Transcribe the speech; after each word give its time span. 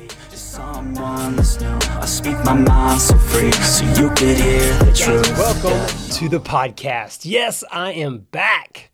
be 0.00 0.08
just 0.30 0.52
someone 0.52 1.36
that's 1.36 1.60
new. 1.60 1.68
I 1.68 2.06
speak 2.06 2.36
my 2.44 2.54
mind 2.54 3.00
so 3.00 3.16
free, 3.16 3.52
so 3.52 3.84
you 4.00 4.08
could 4.10 4.36
hear 4.36 4.78
the 4.78 4.92
truth. 4.94 5.38
Welcome 5.38 6.10
to 6.10 6.28
the 6.28 6.40
podcast. 6.40 7.20
Yes, 7.24 7.64
I 7.70 7.92
am 7.92 8.18
back. 8.18 8.90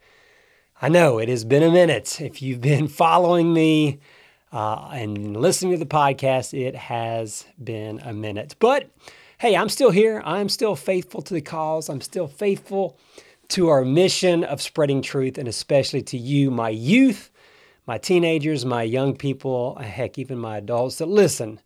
I 0.83 0.89
know 0.89 1.19
it 1.19 1.29
has 1.29 1.45
been 1.45 1.63
a 1.63 1.71
minute. 1.71 2.21
If 2.21 2.43
you've 2.43 2.61
been 2.61 2.89
following 3.03 3.53
me 3.53 4.01
uh, 4.53 4.91
and 4.93 5.37
listening 5.37 5.73
to 5.73 5.79
the 5.79 5.87
podcast, 5.87 6.59
it 6.59 6.75
has 6.75 7.47
been 7.63 8.01
a 8.01 8.13
minute. 8.13 8.57
But 8.59 8.91
hey, 9.39 9.57
I'm 9.57 9.69
still 9.69 9.91
here. 9.91 10.23
I'm 10.25 10.49
still 10.49 10.77
faithful 10.77 11.23
to 11.23 11.35
the 11.35 11.43
cause. 11.43 11.89
I'm 11.89 12.01
still 12.01 12.29
faithful 12.29 12.99
to 13.49 13.69
our 13.69 13.85
mission 13.85 14.45
of 14.45 14.63
spreading 14.63 15.03
truth, 15.03 15.37
and 15.37 15.49
especially 15.49 16.03
to 16.03 16.17
you, 16.17 16.51
my 16.51 16.69
youth, 16.69 17.30
my 17.91 17.99
teenagers, 17.99 18.65
my 18.65 18.85
young 18.85 19.17
people, 19.17 19.75
heck, 19.75 20.17
even 20.17 20.39
my 20.39 20.59
adults 20.59 20.99
that 20.99 21.09
listen. 21.09 21.59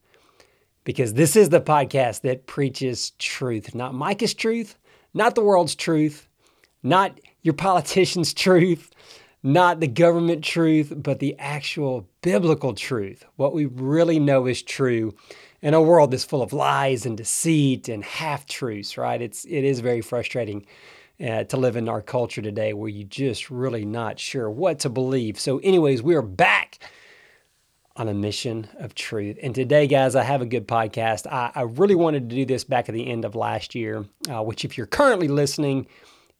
Because 0.82 1.12
this 1.12 1.36
is 1.36 1.50
the 1.50 1.60
podcast 1.60 2.22
that 2.22 2.46
preaches 2.46 3.10
truth, 3.18 3.74
not 3.74 3.92
Micah's 3.92 4.32
truth, 4.32 4.78
not 5.12 5.34
the 5.34 5.44
world's 5.44 5.74
truth, 5.74 6.26
not 6.82 7.20
your 7.42 7.52
politician's 7.52 8.32
truth, 8.46 8.90
not 9.42 9.80
the 9.80 9.86
government 9.86 10.42
truth, 10.42 10.94
but 10.96 11.18
the 11.18 11.38
actual 11.38 12.08
biblical 12.22 12.72
truth. 12.72 13.26
What 13.36 13.52
we 13.52 13.66
really 13.66 14.18
know 14.18 14.46
is 14.46 14.62
true 14.62 15.14
in 15.60 15.74
a 15.74 15.82
world 15.82 16.10
that's 16.10 16.24
full 16.24 16.40
of 16.40 16.54
lies 16.54 17.04
and 17.04 17.18
deceit 17.18 17.86
and 17.90 18.02
half 18.02 18.46
truths, 18.46 18.96
right? 18.96 19.20
It's 19.20 19.44
it 19.44 19.62
is 19.62 19.80
very 19.80 20.00
frustrating 20.00 20.64
uh, 21.20 21.44
to 21.44 21.56
live 21.56 21.76
in 21.76 21.88
our 21.88 22.02
culture 22.02 22.42
today 22.42 22.72
where 22.72 22.88
you're 22.88 23.06
just 23.06 23.50
really 23.50 23.84
not 23.84 24.18
sure 24.18 24.50
what 24.50 24.80
to 24.80 24.88
believe. 24.88 25.38
So, 25.38 25.58
anyways, 25.58 26.02
we 26.02 26.14
are 26.14 26.22
back 26.22 26.78
on 27.96 28.08
a 28.08 28.14
mission 28.14 28.66
of 28.78 28.94
truth. 28.94 29.38
And 29.42 29.54
today, 29.54 29.86
guys, 29.86 30.16
I 30.16 30.24
have 30.24 30.42
a 30.42 30.46
good 30.46 30.66
podcast. 30.66 31.26
I, 31.30 31.52
I 31.54 31.62
really 31.62 31.94
wanted 31.94 32.28
to 32.28 32.36
do 32.36 32.44
this 32.44 32.64
back 32.64 32.88
at 32.88 32.94
the 32.94 33.08
end 33.08 33.24
of 33.24 33.36
last 33.36 33.74
year, 33.74 34.04
uh, 34.28 34.42
which, 34.42 34.64
if 34.64 34.76
you're 34.76 34.86
currently 34.86 35.28
listening, 35.28 35.86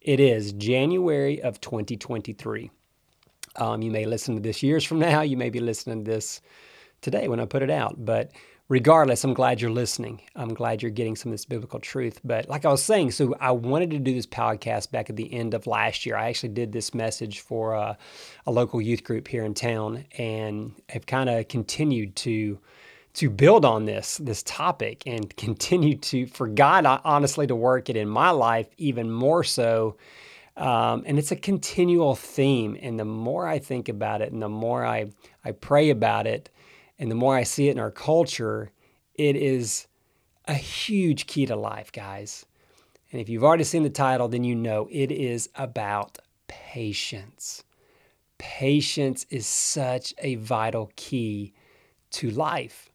it 0.00 0.18
is 0.18 0.52
January 0.52 1.40
of 1.40 1.60
2023. 1.60 2.70
Um, 3.56 3.82
you 3.82 3.90
may 3.90 4.04
listen 4.04 4.34
to 4.34 4.40
this 4.40 4.62
years 4.62 4.84
from 4.84 4.98
now. 4.98 5.20
You 5.22 5.36
may 5.36 5.50
be 5.50 5.60
listening 5.60 6.04
to 6.04 6.10
this 6.10 6.40
today 7.00 7.28
when 7.28 7.38
I 7.38 7.44
put 7.44 7.62
it 7.62 7.70
out. 7.70 8.04
But 8.04 8.32
regardless, 8.74 9.22
I'm 9.22 9.34
glad 9.34 9.60
you're 9.60 9.70
listening. 9.70 10.20
I'm 10.34 10.52
glad 10.52 10.82
you're 10.82 10.90
getting 10.90 11.14
some 11.14 11.30
of 11.30 11.34
this 11.34 11.44
biblical 11.44 11.78
truth. 11.78 12.18
But 12.24 12.48
like 12.48 12.64
I 12.64 12.70
was 12.70 12.82
saying, 12.82 13.12
so 13.12 13.36
I 13.38 13.52
wanted 13.52 13.92
to 13.92 14.00
do 14.00 14.12
this 14.12 14.26
podcast 14.26 14.90
back 14.90 15.08
at 15.08 15.14
the 15.14 15.32
end 15.32 15.54
of 15.54 15.68
last 15.68 16.04
year. 16.04 16.16
I 16.16 16.28
actually 16.28 16.48
did 16.48 16.72
this 16.72 16.92
message 16.92 17.38
for 17.38 17.74
a, 17.74 17.96
a 18.46 18.50
local 18.50 18.80
youth 18.80 19.04
group 19.04 19.28
here 19.28 19.44
in 19.44 19.54
town 19.54 20.04
and 20.18 20.72
have 20.88 21.06
kind 21.06 21.30
of 21.30 21.46
continued 21.46 22.16
to 22.16 22.58
to 23.12 23.30
build 23.30 23.64
on 23.64 23.84
this 23.84 24.16
this 24.16 24.42
topic 24.42 25.04
and 25.06 25.36
continue 25.36 25.96
to 25.98 26.26
for 26.26 26.48
God 26.48 26.84
honestly 27.04 27.46
to 27.46 27.54
work 27.54 27.88
it 27.88 27.96
in 27.96 28.08
my 28.08 28.30
life 28.30 28.66
even 28.76 29.08
more 29.08 29.44
so. 29.44 29.96
Um, 30.56 31.04
and 31.06 31.16
it's 31.16 31.30
a 31.30 31.36
continual 31.36 32.16
theme. 32.16 32.76
And 32.82 32.98
the 32.98 33.04
more 33.04 33.46
I 33.46 33.60
think 33.60 33.88
about 33.88 34.20
it, 34.20 34.32
and 34.32 34.42
the 34.42 34.48
more 34.48 34.84
I 34.84 35.12
I 35.44 35.52
pray 35.52 35.90
about 35.90 36.26
it, 36.26 36.50
and 36.98 37.10
the 37.10 37.14
more 37.14 37.36
I 37.36 37.42
see 37.42 37.68
it 37.68 37.72
in 37.72 37.80
our 37.80 37.90
culture, 37.90 38.70
it 39.14 39.36
is 39.36 39.86
a 40.46 40.54
huge 40.54 41.26
key 41.26 41.46
to 41.46 41.56
life, 41.56 41.90
guys. 41.92 42.46
And 43.10 43.20
if 43.20 43.28
you've 43.28 43.44
already 43.44 43.64
seen 43.64 43.82
the 43.82 43.90
title, 43.90 44.28
then 44.28 44.44
you 44.44 44.54
know 44.54 44.88
it 44.90 45.12
is 45.12 45.48
about 45.54 46.18
patience. 46.48 47.64
Patience 48.38 49.24
is 49.30 49.46
such 49.46 50.12
a 50.18 50.34
vital 50.36 50.90
key 50.96 51.52
to 52.10 52.30
life. 52.30 52.90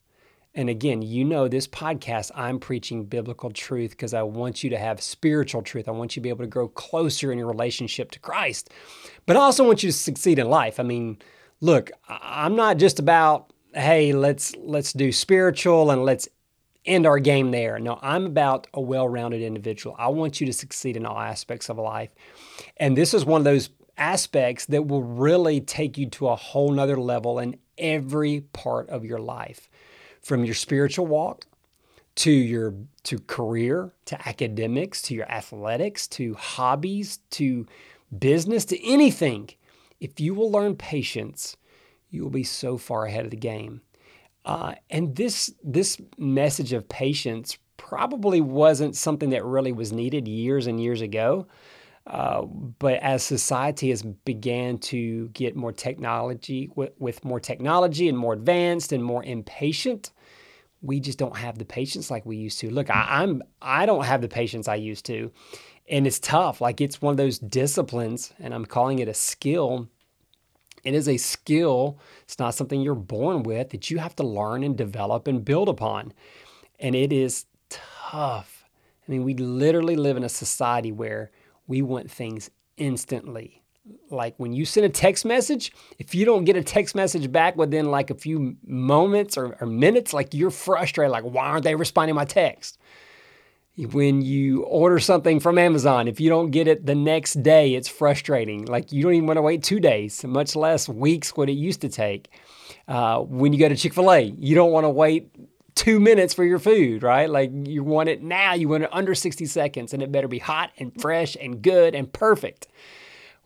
And 0.55 0.69
again, 0.69 1.01
you 1.01 1.23
know, 1.23 1.47
this 1.47 1.67
podcast, 1.67 2.31
I'm 2.35 2.59
preaching 2.59 3.05
biblical 3.05 3.51
truth 3.51 3.91
because 3.91 4.13
I 4.13 4.23
want 4.23 4.63
you 4.63 4.69
to 4.71 4.77
have 4.77 5.01
spiritual 5.01 5.61
truth. 5.61 5.87
I 5.87 5.91
want 5.91 6.15
you 6.15 6.21
to 6.21 6.23
be 6.23 6.29
able 6.29 6.43
to 6.43 6.47
grow 6.47 6.67
closer 6.67 7.31
in 7.31 7.37
your 7.37 7.47
relationship 7.47 8.11
to 8.11 8.19
Christ. 8.19 8.69
But 9.25 9.37
I 9.37 9.41
also 9.41 9.65
want 9.65 9.83
you 9.83 9.91
to 9.91 9.97
succeed 9.97 10.39
in 10.39 10.49
life. 10.49 10.79
I 10.79 10.83
mean, 10.83 11.19
look, 11.61 11.91
I'm 12.09 12.55
not 12.55 12.77
just 12.77 12.99
about, 12.99 13.48
hey, 13.73 14.13
let's 14.13 14.55
let's 14.57 14.93
do 14.93 15.11
spiritual 15.11 15.91
and 15.91 16.03
let's 16.03 16.27
end 16.85 17.05
our 17.05 17.19
game 17.19 17.51
there. 17.51 17.79
No, 17.79 17.99
I'm 18.01 18.25
about 18.25 18.67
a 18.73 18.81
well-rounded 18.81 19.41
individual. 19.41 19.95
I 19.99 20.07
want 20.07 20.39
you 20.39 20.47
to 20.47 20.53
succeed 20.53 20.97
in 20.97 21.05
all 21.05 21.19
aspects 21.19 21.69
of 21.69 21.77
life. 21.77 22.09
And 22.77 22.97
this 22.97 23.13
is 23.13 23.25
one 23.25 23.41
of 23.41 23.45
those 23.45 23.69
aspects 23.97 24.65
that 24.67 24.87
will 24.87 25.03
really 25.03 25.59
take 25.59 25.97
you 25.97 26.07
to 26.07 26.29
a 26.29 26.35
whole 26.35 26.71
nother 26.71 26.97
level 26.97 27.37
in 27.37 27.57
every 27.77 28.41
part 28.53 28.89
of 28.89 29.05
your 29.05 29.19
life 29.19 29.69
from 30.21 30.45
your 30.45 30.55
spiritual 30.55 31.05
walk 31.05 31.45
to 32.15 32.31
your 32.31 32.73
to 33.03 33.19
career 33.19 33.93
to 34.05 34.27
academics 34.27 35.01
to 35.01 35.13
your 35.13 35.29
athletics 35.31 36.07
to 36.07 36.33
hobbies 36.33 37.19
to 37.29 37.65
business 38.17 38.65
to 38.65 38.85
anything 38.85 39.49
if 39.99 40.19
you 40.19 40.33
will 40.33 40.51
learn 40.51 40.75
patience 40.75 41.55
you 42.09 42.23
will 42.23 42.29
be 42.29 42.43
so 42.43 42.77
far 42.77 43.05
ahead 43.05 43.25
of 43.25 43.31
the 43.31 43.37
game 43.37 43.81
uh, 44.45 44.73
and 44.89 45.15
this 45.15 45.53
this 45.63 45.97
message 46.17 46.73
of 46.73 46.87
patience 46.89 47.57
probably 47.77 48.41
wasn't 48.41 48.95
something 48.95 49.29
that 49.29 49.43
really 49.43 49.71
was 49.71 49.91
needed 49.91 50.27
years 50.27 50.67
and 50.67 50.81
years 50.81 51.01
ago 51.01 51.47
uh, 52.09 52.43
but 52.43 52.95
as 53.01 53.21
society 53.23 53.91
has 53.91 54.01
began 54.01 54.79
to 54.79 55.27
get 55.29 55.55
more 55.55 55.71
technology, 55.71 56.69
with, 56.75 57.23
more 57.23 57.39
technology 57.39 58.09
and 58.09 58.17
more 58.17 58.33
advanced 58.33 58.91
and 58.91 59.03
more 59.03 59.23
impatient, 59.23 60.11
we 60.81 60.99
just 60.99 61.19
don't 61.19 61.37
have 61.37 61.59
the 61.59 61.65
patience 61.65 62.09
like 62.09 62.25
we 62.25 62.35
used 62.35 62.59
to. 62.59 62.71
Look, 62.71 62.89
I, 62.89 63.05
I'm 63.21 63.43
I 63.61 63.85
don't 63.85 64.05
have 64.05 64.21
the 64.21 64.27
patience 64.27 64.67
I 64.67 64.75
used 64.75 65.05
to, 65.05 65.31
and 65.87 66.07
it's 66.07 66.19
tough. 66.19 66.61
Like 66.61 66.81
it's 66.81 67.01
one 67.01 67.11
of 67.11 67.17
those 67.17 67.37
disciplines, 67.37 68.33
and 68.39 68.53
I'm 68.55 68.65
calling 68.65 68.99
it 68.99 69.07
a 69.07 69.13
skill. 69.13 69.87
It 70.83 70.93
is 70.93 71.07
a 71.07 71.17
skill. 71.17 71.99
It's 72.23 72.39
not 72.39 72.55
something 72.55 72.81
you're 72.81 72.95
born 72.95 73.43
with 73.43 73.69
that 73.69 73.89
you 73.89 73.97
have 73.97 74.15
to 74.17 74.23
learn 74.23 74.63
and 74.63 74.77
develop 74.77 75.27
and 75.27 75.43
build 75.43 75.69
upon, 75.69 76.13
and 76.79 76.95
it 76.95 77.11
is 77.11 77.45
tough. 77.69 78.65
I 79.07 79.11
mean, 79.11 79.23
we 79.23 79.33
literally 79.33 79.95
live 79.95 80.17
in 80.17 80.23
a 80.23 80.29
society 80.29 80.91
where 80.91 81.31
we 81.67 81.81
want 81.81 82.11
things 82.11 82.51
instantly. 82.77 83.63
Like 84.11 84.35
when 84.37 84.53
you 84.53 84.65
send 84.65 84.85
a 84.85 84.89
text 84.89 85.25
message, 85.25 85.71
if 85.97 86.13
you 86.13 86.25
don't 86.25 86.43
get 86.43 86.55
a 86.55 86.63
text 86.63 86.93
message 86.93 87.31
back 87.31 87.55
within 87.55 87.89
like 87.89 88.11
a 88.11 88.15
few 88.15 88.55
moments 88.63 89.35
or, 89.35 89.57
or 89.59 89.65
minutes, 89.65 90.13
like 90.13 90.33
you're 90.33 90.51
frustrated, 90.51 91.11
like, 91.11 91.23
why 91.23 91.45
aren't 91.45 91.63
they 91.63 91.73
responding 91.73 92.13
to 92.13 92.15
my 92.15 92.25
text? 92.25 92.77
When 93.87 94.21
you 94.21 94.63
order 94.63 94.99
something 94.99 95.39
from 95.39 95.57
Amazon, 95.57 96.07
if 96.07 96.19
you 96.19 96.29
don't 96.29 96.51
get 96.51 96.67
it 96.67 96.85
the 96.85 96.95
next 96.95 97.41
day, 97.41 97.75
it's 97.75 97.87
frustrating. 97.87 98.65
Like 98.65 98.91
you 98.91 99.03
don't 99.03 99.13
even 99.13 99.27
want 99.27 99.37
to 99.37 99.41
wait 99.41 99.63
two 99.63 99.79
days, 99.79 100.23
much 100.25 100.55
less 100.55 100.89
weeks, 100.89 101.37
what 101.37 101.49
it 101.49 101.53
used 101.53 101.81
to 101.81 101.89
take. 101.89 102.29
Uh, 102.87 103.19
when 103.19 103.53
you 103.53 103.59
go 103.59 103.69
to 103.69 103.75
Chick 103.77 103.93
fil 103.93 104.11
A, 104.11 104.21
you 104.37 104.53
don't 104.53 104.71
want 104.71 104.83
to 104.83 104.89
wait 104.89 105.31
two 105.75 106.01
minutes 106.01 106.33
for 106.33 106.43
your 106.43 106.59
food, 106.59 107.03
right? 107.03 107.29
Like 107.29 107.51
you 107.53 107.83
want 107.85 108.09
it 108.09 108.21
now, 108.21 108.53
you 108.53 108.67
want 108.67 108.83
it 108.83 108.89
under 108.91 109.15
60 109.15 109.45
seconds, 109.45 109.93
and 109.93 110.03
it 110.03 110.11
better 110.11 110.27
be 110.27 110.39
hot 110.39 110.71
and 110.77 110.91
fresh 110.99 111.37
and 111.39 111.61
good 111.61 111.95
and 111.95 112.11
perfect. 112.11 112.67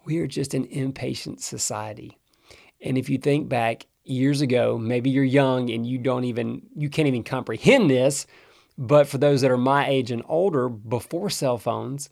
We 0.04 0.18
are 0.20 0.28
just 0.28 0.56
an 0.56 0.66
impatient 0.66 1.42
society. 1.42 2.18
And 2.82 2.98
if 2.98 3.08
you 3.08 3.20
think 3.20 3.50
back 3.50 3.86
years 4.04 4.42
ago, 4.42 4.80
maybe 4.80 5.12
you're 5.12 5.24
young 5.24 5.70
and 5.70 5.86
you 5.86 6.00
don't 6.00 6.24
even, 6.24 6.64
you 6.76 6.90
can't 6.90 7.08
even 7.08 7.24
comprehend 7.24 7.90
this. 7.90 8.26
But 8.78 9.08
for 9.08 9.18
those 9.18 9.42
that 9.42 9.52
are 9.52 9.58
my 9.58 9.88
age 9.88 10.12
and 10.12 10.24
older, 10.28 10.68
before 10.70 11.30
cell 11.30 11.58
phones, 11.58 12.10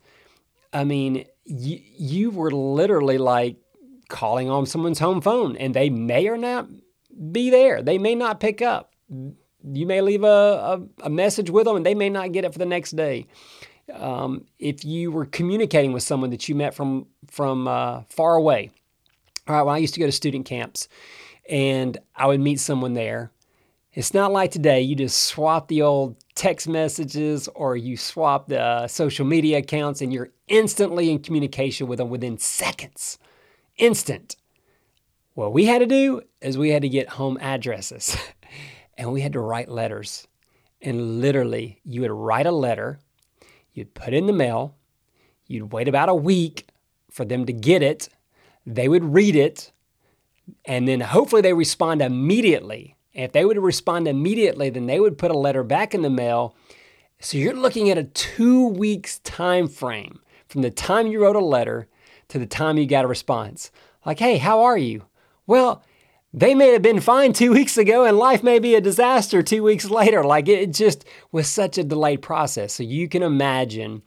I 0.71 0.83
mean, 0.83 1.25
you, 1.43 1.79
you 1.97 2.29
were 2.31 2.51
literally 2.51 3.17
like 3.17 3.57
calling 4.09 4.49
on 4.49 4.65
someone's 4.65 4.99
home 4.99 5.21
phone 5.21 5.55
and 5.57 5.73
they 5.73 5.89
may 5.89 6.27
or 6.27 6.37
not 6.37 6.67
be 7.31 7.49
there. 7.49 7.81
They 7.81 7.97
may 7.97 8.15
not 8.15 8.39
pick 8.39 8.61
up 8.61 8.93
you 9.63 9.85
may 9.85 10.01
leave 10.01 10.23
a, 10.23 10.27
a, 10.27 11.05
a, 11.05 11.09
message 11.09 11.49
with 11.49 11.65
them 11.65 11.75
and 11.75 11.85
they 11.85 11.95
may 11.95 12.09
not 12.09 12.31
get 12.31 12.45
it 12.45 12.53
for 12.53 12.59
the 12.59 12.65
next 12.65 12.91
day. 12.91 13.27
Um, 13.93 14.45
if 14.59 14.85
you 14.85 15.11
were 15.11 15.25
communicating 15.25 15.91
with 15.91 16.03
someone 16.03 16.29
that 16.29 16.47
you 16.47 16.55
met 16.55 16.73
from 16.73 17.07
from 17.27 17.67
uh, 17.67 18.03
far 18.09 18.35
away, 18.35 18.71
all 19.47 19.55
right. 19.55 19.63
Well, 19.63 19.75
I 19.75 19.79
used 19.79 19.93
to 19.95 19.99
go 19.99 20.05
to 20.05 20.11
student 20.11 20.45
camps, 20.45 20.87
and 21.49 21.97
I 22.15 22.27
would 22.27 22.39
meet 22.39 22.59
someone 22.59 22.93
there. 22.93 23.31
It's 23.93 24.13
not 24.13 24.31
like 24.31 24.51
today. 24.51 24.81
You 24.81 24.95
just 24.95 25.23
swap 25.23 25.67
the 25.67 25.81
old 25.81 26.15
text 26.33 26.67
messages 26.67 27.49
or 27.49 27.75
you 27.75 27.97
swap 27.97 28.47
the 28.47 28.87
social 28.87 29.25
media 29.25 29.57
accounts, 29.57 30.01
and 30.01 30.13
you're 30.13 30.29
instantly 30.47 31.11
in 31.11 31.19
communication 31.19 31.87
with 31.87 31.97
them 31.97 32.09
within 32.09 32.37
seconds. 32.37 33.19
Instant. 33.77 34.37
What 35.33 35.51
we 35.51 35.65
had 35.65 35.79
to 35.79 35.85
do 35.85 36.21
is 36.41 36.57
we 36.57 36.69
had 36.69 36.83
to 36.83 36.89
get 36.89 37.09
home 37.09 37.37
addresses. 37.41 38.15
and 38.97 39.11
we 39.11 39.21
had 39.21 39.33
to 39.33 39.39
write 39.41 39.67
letters. 39.67 40.27
And 40.81 41.19
literally, 41.19 41.81
you 41.83 42.01
would 42.01 42.11
write 42.11 42.45
a 42.45 42.51
letter, 42.51 42.99
you'd 43.73 43.93
put 43.93 44.13
it 44.13 44.17
in 44.17 44.25
the 44.25 44.33
mail, 44.33 44.75
you'd 45.47 45.73
wait 45.73 45.87
about 45.87 46.09
a 46.09 46.15
week 46.15 46.67
for 47.09 47.25
them 47.25 47.45
to 47.45 47.53
get 47.53 47.83
it, 47.83 48.09
they 48.65 48.87
would 48.87 49.03
read 49.03 49.35
it, 49.35 49.71
and 50.65 50.87
then 50.87 51.01
hopefully 51.01 51.41
they 51.41 51.53
respond 51.53 52.01
immediately. 52.01 52.95
If 53.13 53.31
they 53.31 53.43
would 53.45 53.57
respond 53.57 54.07
immediately, 54.07 54.69
then 54.69 54.85
they 54.85 54.99
would 54.99 55.17
put 55.17 55.31
a 55.31 55.37
letter 55.37 55.63
back 55.63 55.93
in 55.93 56.01
the 56.01 56.09
mail. 56.09 56.55
So 57.19 57.37
you're 57.37 57.53
looking 57.53 57.89
at 57.89 57.97
a 57.97 58.03
two 58.03 58.67
weeks 58.67 59.19
time 59.19 59.67
frame 59.67 60.21
from 60.47 60.61
the 60.61 60.71
time 60.71 61.07
you 61.07 61.21
wrote 61.21 61.35
a 61.35 61.39
letter 61.39 61.87
to 62.29 62.39
the 62.39 62.45
time 62.45 62.77
you 62.77 62.85
got 62.85 63.05
a 63.05 63.09
response. 63.09 63.71
Like, 64.05 64.19
hey, 64.19 64.37
how 64.37 64.61
are 64.61 64.77
you? 64.77 65.05
Well, 65.45 65.83
they 66.33 66.55
may 66.55 66.71
have 66.71 66.81
been 66.81 67.01
fine 67.01 67.33
two 67.33 67.51
weeks 67.53 67.77
ago 67.77 68.05
and 68.05 68.17
life 68.17 68.43
may 68.43 68.59
be 68.59 68.75
a 68.75 68.81
disaster 68.81 69.43
two 69.43 69.63
weeks 69.63 69.89
later. 69.89 70.23
Like 70.23 70.47
it 70.47 70.73
just 70.73 71.05
was 71.31 71.47
such 71.47 71.77
a 71.77 71.83
delayed 71.83 72.21
process. 72.21 72.73
So 72.73 72.83
you 72.83 73.09
can 73.09 73.23
imagine 73.23 74.01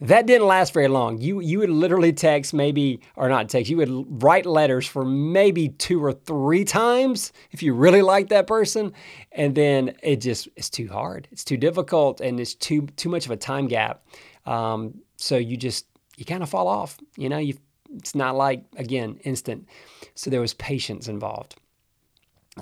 that 0.00 0.26
didn't 0.26 0.46
last 0.46 0.72
very 0.72 0.86
long. 0.86 1.18
You 1.20 1.40
you 1.40 1.58
would 1.58 1.70
literally 1.70 2.12
text 2.12 2.54
maybe 2.54 3.00
or 3.16 3.28
not 3.28 3.48
text. 3.48 3.68
You 3.68 3.78
would 3.78 4.22
write 4.22 4.46
letters 4.46 4.86
for 4.86 5.04
maybe 5.04 5.70
two 5.70 6.04
or 6.04 6.12
three 6.12 6.64
times 6.64 7.32
if 7.50 7.62
you 7.62 7.74
really 7.74 8.02
liked 8.02 8.28
that 8.30 8.46
person, 8.46 8.92
and 9.32 9.54
then 9.54 9.94
it 10.02 10.16
just 10.16 10.48
it's 10.56 10.70
too 10.70 10.88
hard. 10.88 11.26
It's 11.32 11.42
too 11.42 11.56
difficult, 11.56 12.20
and 12.20 12.38
it's 12.38 12.54
too 12.54 12.82
too 12.96 13.08
much 13.08 13.24
of 13.24 13.32
a 13.32 13.36
time 13.36 13.66
gap. 13.66 14.04
Um, 14.46 15.00
so 15.16 15.36
you 15.36 15.56
just 15.56 15.86
you 16.16 16.24
kind 16.24 16.44
of 16.44 16.48
fall 16.48 16.68
off. 16.68 16.98
You 17.16 17.28
know, 17.28 17.38
you 17.38 17.54
it's 17.96 18.14
not 18.14 18.36
like 18.36 18.64
again 18.76 19.18
instant. 19.24 19.66
So 20.14 20.30
there 20.30 20.40
was 20.40 20.54
patience 20.54 21.08
involved. 21.08 21.56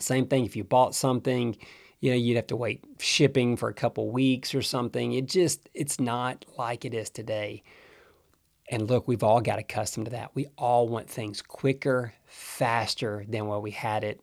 Same 0.00 0.27
thing 0.27 0.47
if 0.47 0.56
you 0.56 0.65
bought 0.65 0.94
something 0.94 1.56
you 2.00 2.10
know 2.10 2.16
you'd 2.16 2.37
have 2.37 2.46
to 2.48 2.56
wait 2.56 2.84
shipping 2.98 3.56
for 3.56 3.69
a 3.69 3.75
couple 3.75 4.10
weeks 4.10 4.54
or 4.54 4.62
something. 4.62 5.12
It 5.12 5.26
just 5.26 5.69
it's 5.75 5.98
not 5.98 6.44
like 6.58 6.84
it 6.84 6.94
is 6.94 7.10
today. 7.10 7.62
And 8.69 8.88
look 8.88 9.06
we've 9.06 9.22
all 9.22 9.40
got 9.40 9.58
accustomed 9.58 10.06
to 10.06 10.12
that. 10.12 10.31
We 10.34 10.46
all 10.58 10.88
want 10.88 11.08
things 11.08 11.40
quicker 11.40 12.12
faster 12.26 13.25
than 13.28 13.46
what 13.46 13.62
we 13.62 13.70
had 13.70 14.04
it 14.04 14.20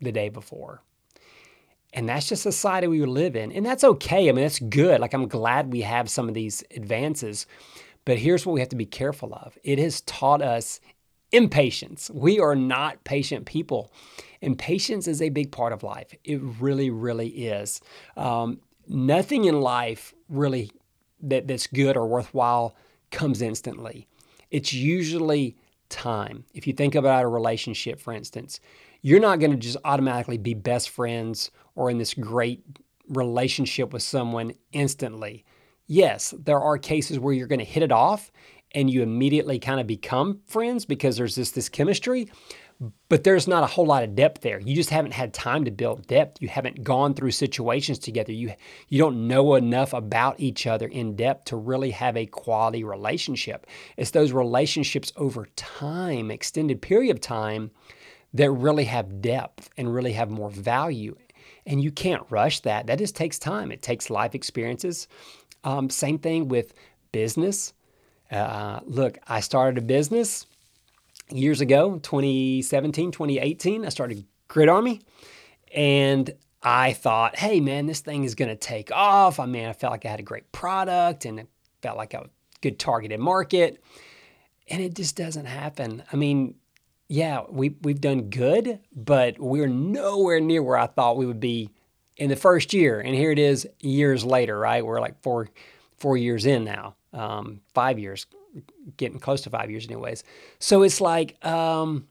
the 0.00 0.12
day 0.12 0.28
before. 0.28 0.82
And 1.94 2.08
that's 2.08 2.28
just 2.28 2.44
the 2.44 2.52
society 2.52 2.86
we 2.86 3.04
live 3.04 3.34
in. 3.34 3.50
And 3.52 3.64
that's 3.64 3.84
okay. 3.84 4.28
I 4.28 4.32
mean 4.32 4.44
that's 4.44 4.58
good. 4.58 5.00
Like 5.00 5.14
i'm 5.14 5.28
glad 5.28 5.72
we 5.72 5.82
have 5.82 6.10
some 6.10 6.28
of 6.28 6.34
these 6.34 6.62
advances. 6.76 7.46
But 8.04 8.18
here's 8.18 8.46
what 8.46 8.54
we 8.54 8.60
have 8.60 8.70
to 8.70 8.76
be 8.76 8.86
careful 8.86 9.34
of. 9.34 9.58
It 9.64 9.78
has 9.78 10.00
taught 10.02 10.40
us 10.40 10.80
impatience 11.30 12.10
we 12.10 12.40
are 12.40 12.56
not 12.56 13.02
patient 13.04 13.44
people 13.44 13.92
and 14.42 14.58
patience 14.58 15.08
is 15.08 15.20
a 15.20 15.28
big 15.30 15.50
part 15.50 15.72
of 15.72 15.82
life. 15.82 16.14
It 16.24 16.40
really, 16.60 16.90
really 16.90 17.28
is. 17.28 17.80
Um, 18.16 18.60
nothing 18.86 19.44
in 19.44 19.60
life 19.60 20.14
really 20.28 20.70
that, 21.22 21.48
that's 21.48 21.66
good 21.66 21.96
or 21.96 22.06
worthwhile 22.06 22.76
comes 23.10 23.42
instantly. 23.42 24.06
It's 24.50 24.72
usually 24.72 25.56
time. 25.88 26.44
If 26.54 26.66
you 26.66 26.72
think 26.72 26.94
about 26.94 27.24
a 27.24 27.28
relationship, 27.28 28.00
for 28.00 28.12
instance, 28.12 28.60
you're 29.02 29.20
not 29.20 29.40
going 29.40 29.50
to 29.50 29.56
just 29.56 29.78
automatically 29.84 30.38
be 30.38 30.54
best 30.54 30.90
friends 30.90 31.50
or 31.74 31.90
in 31.90 31.98
this 31.98 32.14
great 32.14 32.62
relationship 33.08 33.92
with 33.92 34.02
someone 34.02 34.52
instantly. 34.72 35.44
Yes, 35.86 36.34
there 36.36 36.60
are 36.60 36.76
cases 36.76 37.18
where 37.18 37.32
you're 37.32 37.46
going 37.46 37.58
to 37.60 37.64
hit 37.64 37.82
it 37.82 37.92
off 37.92 38.30
and 38.74 38.90
you 38.90 39.02
immediately 39.02 39.58
kind 39.58 39.80
of 39.80 39.86
become 39.86 40.40
friends 40.46 40.84
because 40.84 41.16
there's 41.16 41.34
this 41.34 41.50
this 41.52 41.68
chemistry 41.68 42.28
but 43.08 43.24
there's 43.24 43.48
not 43.48 43.64
a 43.64 43.66
whole 43.66 43.86
lot 43.86 44.04
of 44.04 44.14
depth 44.14 44.42
there. 44.42 44.60
You 44.60 44.76
just 44.76 44.90
haven't 44.90 45.12
had 45.12 45.34
time 45.34 45.64
to 45.64 45.70
build 45.70 46.06
depth. 46.06 46.40
You 46.40 46.48
haven't 46.48 46.84
gone 46.84 47.12
through 47.12 47.32
situations 47.32 47.98
together. 47.98 48.32
You 48.32 48.52
you 48.88 48.98
don't 48.98 49.26
know 49.26 49.56
enough 49.56 49.92
about 49.92 50.38
each 50.38 50.66
other 50.66 50.86
in 50.86 51.16
depth 51.16 51.46
to 51.46 51.56
really 51.56 51.90
have 51.90 52.16
a 52.16 52.26
quality 52.26 52.84
relationship. 52.84 53.66
It's 53.96 54.12
those 54.12 54.30
relationships 54.30 55.12
over 55.16 55.46
time, 55.56 56.30
extended 56.30 56.80
period 56.80 57.10
of 57.10 57.20
time 57.20 57.72
that 58.34 58.50
really 58.50 58.84
have 58.84 59.20
depth 59.20 59.70
and 59.76 59.92
really 59.92 60.12
have 60.12 60.30
more 60.30 60.50
value. 60.50 61.16
And 61.66 61.82
you 61.82 61.90
can't 61.90 62.26
rush 62.30 62.60
that. 62.60 62.86
That 62.86 62.98
just 62.98 63.16
takes 63.16 63.38
time. 63.38 63.72
It 63.72 63.82
takes 63.82 64.08
life 64.08 64.34
experiences. 64.34 65.08
Um, 65.64 65.90
same 65.90 66.18
thing 66.18 66.46
with 66.46 66.74
business. 67.10 67.72
Uh, 68.30 68.80
look, 68.84 69.18
I 69.26 69.40
started 69.40 69.78
a 69.78 69.82
business 69.82 70.46
years 71.30 71.60
ago, 71.60 71.98
2017, 72.02 73.12
2018, 73.12 73.84
I 73.84 73.88
started 73.88 74.24
Grid 74.48 74.68
Army. 74.68 75.00
And 75.74 76.30
I 76.62 76.92
thought, 76.92 77.36
hey, 77.36 77.60
man, 77.60 77.86
this 77.86 78.00
thing 78.00 78.24
is 78.24 78.34
going 78.34 78.48
to 78.48 78.56
take 78.56 78.90
off. 78.90 79.38
I 79.38 79.46
mean, 79.46 79.66
I 79.66 79.72
felt 79.72 79.92
like 79.92 80.06
I 80.06 80.08
had 80.08 80.20
a 80.20 80.24
great 80.24 80.50
product 80.52 81.24
and 81.24 81.40
it 81.40 81.48
felt 81.82 81.96
like 81.96 82.14
a 82.14 82.28
good 82.60 82.78
targeted 82.78 83.20
market. 83.20 83.82
And 84.68 84.82
it 84.82 84.94
just 84.94 85.16
doesn't 85.16 85.46
happen. 85.46 86.02
I 86.12 86.16
mean, 86.16 86.56
yeah, 87.08 87.42
we, 87.48 87.76
we've 87.82 88.00
done 88.00 88.28
good, 88.28 88.80
but 88.94 89.38
we're 89.38 89.68
nowhere 89.68 90.40
near 90.40 90.62
where 90.62 90.76
I 90.76 90.86
thought 90.86 91.16
we 91.16 91.26
would 91.26 91.40
be 91.40 91.70
in 92.16 92.28
the 92.28 92.36
first 92.36 92.74
year. 92.74 93.00
And 93.00 93.14
here 93.14 93.30
it 93.30 93.38
is 93.38 93.66
years 93.80 94.24
later, 94.24 94.58
right? 94.58 94.84
We're 94.84 95.00
like 95.00 95.22
four, 95.22 95.48
four 95.96 96.16
years 96.16 96.44
in 96.44 96.64
now, 96.64 96.96
um, 97.12 97.60
five 97.74 97.98
years 97.98 98.26
getting 98.96 99.18
close 99.18 99.42
to 99.42 99.50
five 99.50 99.70
years, 99.70 99.86
anyways. 99.86 100.24
So 100.58 100.82
it's 100.82 101.00
like 101.00 101.44
um, 101.44 102.08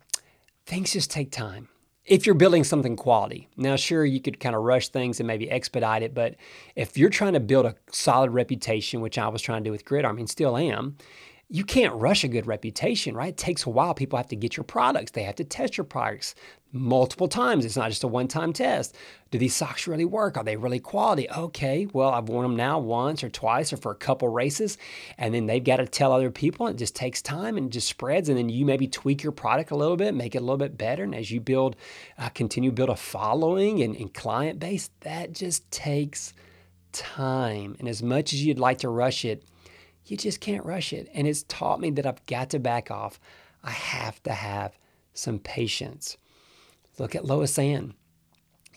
things 0.66 0.94
just 0.94 1.12
take 1.12 1.32
time. 1.32 1.68
If 2.06 2.26
you're 2.26 2.36
building 2.36 2.64
something 2.64 2.96
quality, 2.96 3.50
now 3.58 3.76
sure 3.76 4.06
you 4.06 4.22
could 4.22 4.40
kind 4.40 4.56
of 4.56 4.62
rush 4.62 4.88
things 4.88 5.20
and 5.20 5.28
maybe 5.28 5.52
expedite 5.52 6.04
it, 6.04 6.14
but 6.14 6.36
if 6.76 6.98
you're 6.98 7.10
trying 7.10 7.34
to 7.34 7.42
build 7.42 7.66
a 7.66 7.76
solid 7.92 8.32
reputation, 8.32 9.02
which 9.02 9.18
I 9.18 9.28
was 9.28 9.42
trying 9.42 9.62
to 9.62 9.68
do 9.68 9.72
with 9.72 9.84
Grid 9.84 10.06
Army 10.06 10.22
and 10.22 10.30
still 10.30 10.56
am, 10.56 10.96
you 11.50 11.64
can't 11.64 11.94
rush 11.96 12.24
a 12.24 12.28
good 12.28 12.46
reputation, 12.46 13.16
right? 13.16 13.30
It 13.30 13.38
takes 13.38 13.66
a 13.66 13.70
while. 13.70 13.94
People 13.94 14.18
have 14.18 14.28
to 14.28 14.36
get 14.36 14.58
your 14.58 14.66
products. 14.66 15.12
They 15.12 15.24
have 15.24 15.36
to 15.36 15.46
test 15.46 15.78
your 15.78 15.86
products 15.86 16.36
multiple 16.74 17.30
times. 17.30 17.64
It's 17.64 17.78
not 17.78 17.90
just 17.90 18.04
a 18.04 18.08
one 18.08 18.28
time 18.28 18.52
test. 18.52 18.98
Do 19.32 19.38
these 19.38 19.56
socks 19.56 19.88
really 19.88 20.04
work? 20.04 20.36
Are 20.36 20.44
they 20.44 20.58
really 20.58 20.80
quality? 20.80 21.30
Okay, 21.30 21.88
well, 21.94 22.10
I've 22.10 22.28
worn 22.28 22.44
them 22.44 22.58
now 22.58 22.80
once 22.80 23.24
or 23.24 23.30
twice 23.30 23.72
or 23.72 23.78
for 23.78 23.94
a 23.94 23.96
couple 23.96 24.28
races. 24.28 24.78
And 25.18 25.34
then 25.34 25.46
they've 25.46 25.64
got 25.64 25.78
to 25.78 25.88
tell 25.88 26.12
other 26.12 26.32
people. 26.32 26.68
It 26.68 26.78
just 26.78 26.96
takes 26.96 27.22
time 27.22 27.56
and 27.56 27.72
just 27.72 27.88
spreads. 27.88 28.28
And 28.28 28.38
then 28.38 28.50
you 28.50 28.66
maybe 28.66 28.88
tweak 28.88 29.24
your 29.24 29.32
product 29.32 29.72
a 29.72 29.78
little 29.78 29.98
bit, 29.98 30.14
make 30.14 30.36
it 30.36 30.40
a 30.40 30.42
little 30.42 30.58
bit 30.58 30.78
better. 30.78 31.04
And 31.04 31.16
as 31.16 31.32
you 31.32 31.40
build, 31.40 31.78
uh, 32.18 32.28
continue 32.30 32.72
build 32.72 32.90
a 32.90 32.98
following 32.98 33.82
and, 33.82 33.96
and 33.96 34.14
client 34.14 34.60
base, 34.60 34.90
that 35.02 35.32
just 35.32 35.70
takes 35.72 36.34
time. 36.92 37.78
And 37.80 37.88
as 37.88 38.04
much 38.04 38.34
as 38.34 38.44
you'd 38.46 38.60
like 38.60 38.80
to 38.80 38.90
rush 38.90 39.24
it, 39.24 39.44
you 40.10 40.18
just 40.18 40.40
can't 40.40 40.66
rush 40.66 40.94
it. 40.94 41.10
And 41.14 41.28
it's 41.28 41.44
taught 41.44 41.80
me 41.80 41.92
that 41.92 42.06
I've 42.06 42.26
got 42.26 42.50
to 42.52 42.60
back 42.60 42.92
off. 42.92 43.20
I 43.64 43.72
have 43.72 44.22
to 44.24 44.32
have 44.32 44.78
some 45.14 45.40
patience. 45.40 46.18
Look 46.98 47.16
at 47.16 47.26
Lois 47.26 47.58
Ann. 47.58 47.94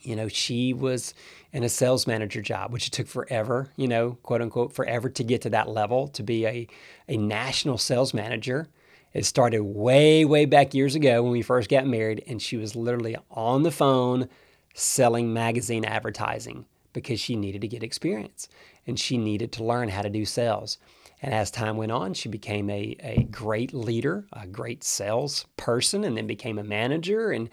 You 0.03 0.17
know, 0.17 0.29
she 0.29 0.73
was 0.73 1.13
in 1.53 1.63
a 1.63 1.69
sales 1.69 2.07
manager 2.07 2.41
job, 2.41 2.73
which 2.73 2.87
it 2.87 2.93
took 2.93 3.07
forever, 3.07 3.69
you 3.77 3.87
know, 3.87 4.13
quote 4.23 4.41
unquote, 4.41 4.73
forever 4.73 5.11
to 5.11 5.25
get 5.25 5.43
to 5.43 5.51
that 5.51 5.69
level, 5.69 6.09
to 6.09 6.23
be 6.23 6.47
a, 6.47 6.67
a 7.09 7.17
national 7.17 7.77
sales 7.77 8.15
manager. 8.15 8.69
It 9.13 9.27
started 9.27 9.63
way, 9.63 10.25
way 10.25 10.47
back 10.47 10.73
years 10.73 10.95
ago 10.95 11.23
when 11.23 11.33
we 11.33 11.43
first 11.43 11.69
got 11.69 11.87
married, 11.87 12.25
and 12.27 12.41
she 12.41 12.57
was 12.57 12.77
literally 12.77 13.17
on 13.31 13.63
the 13.63 13.73
phone 13.73 14.29
selling 14.73 15.33
magazine 15.33 15.85
advertising 15.85 16.65
because 16.93 17.21
she 17.21 17.37
needed 17.37 17.61
to 17.61 17.69
get 17.69 17.83
experience 17.83 18.49
and 18.87 18.99
she 18.99 19.19
needed 19.19 19.53
to 19.53 19.65
learn 19.65 19.89
how 19.89 20.03
to 20.03 20.11
do 20.11 20.25
sales. 20.25 20.79
And 21.23 21.35
as 21.35 21.51
time 21.51 21.77
went 21.77 21.93
on, 21.93 22.15
she 22.15 22.29
became 22.29 22.71
a, 22.71 22.97
a 23.01 23.25
great 23.25 23.75
leader, 23.75 24.27
a 24.33 24.47
great 24.47 24.83
sales 24.83 25.47
person, 25.57 26.05
and 26.05 26.17
then 26.17 26.27
became 26.27 26.59
a 26.59 26.65
manager. 26.65 27.31
And 27.31 27.51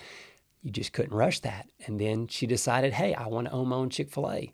you 0.61 0.71
just 0.71 0.93
couldn't 0.93 1.15
rush 1.15 1.41
that. 1.41 1.69
And 1.85 1.99
then 1.99 2.27
she 2.27 2.47
decided, 2.47 2.93
hey, 2.93 3.13
I 3.13 3.27
want 3.27 3.47
to 3.47 3.53
own 3.53 3.67
my 3.67 3.75
own 3.75 3.89
Chick 3.89 4.09
fil 4.09 4.31
A. 4.31 4.53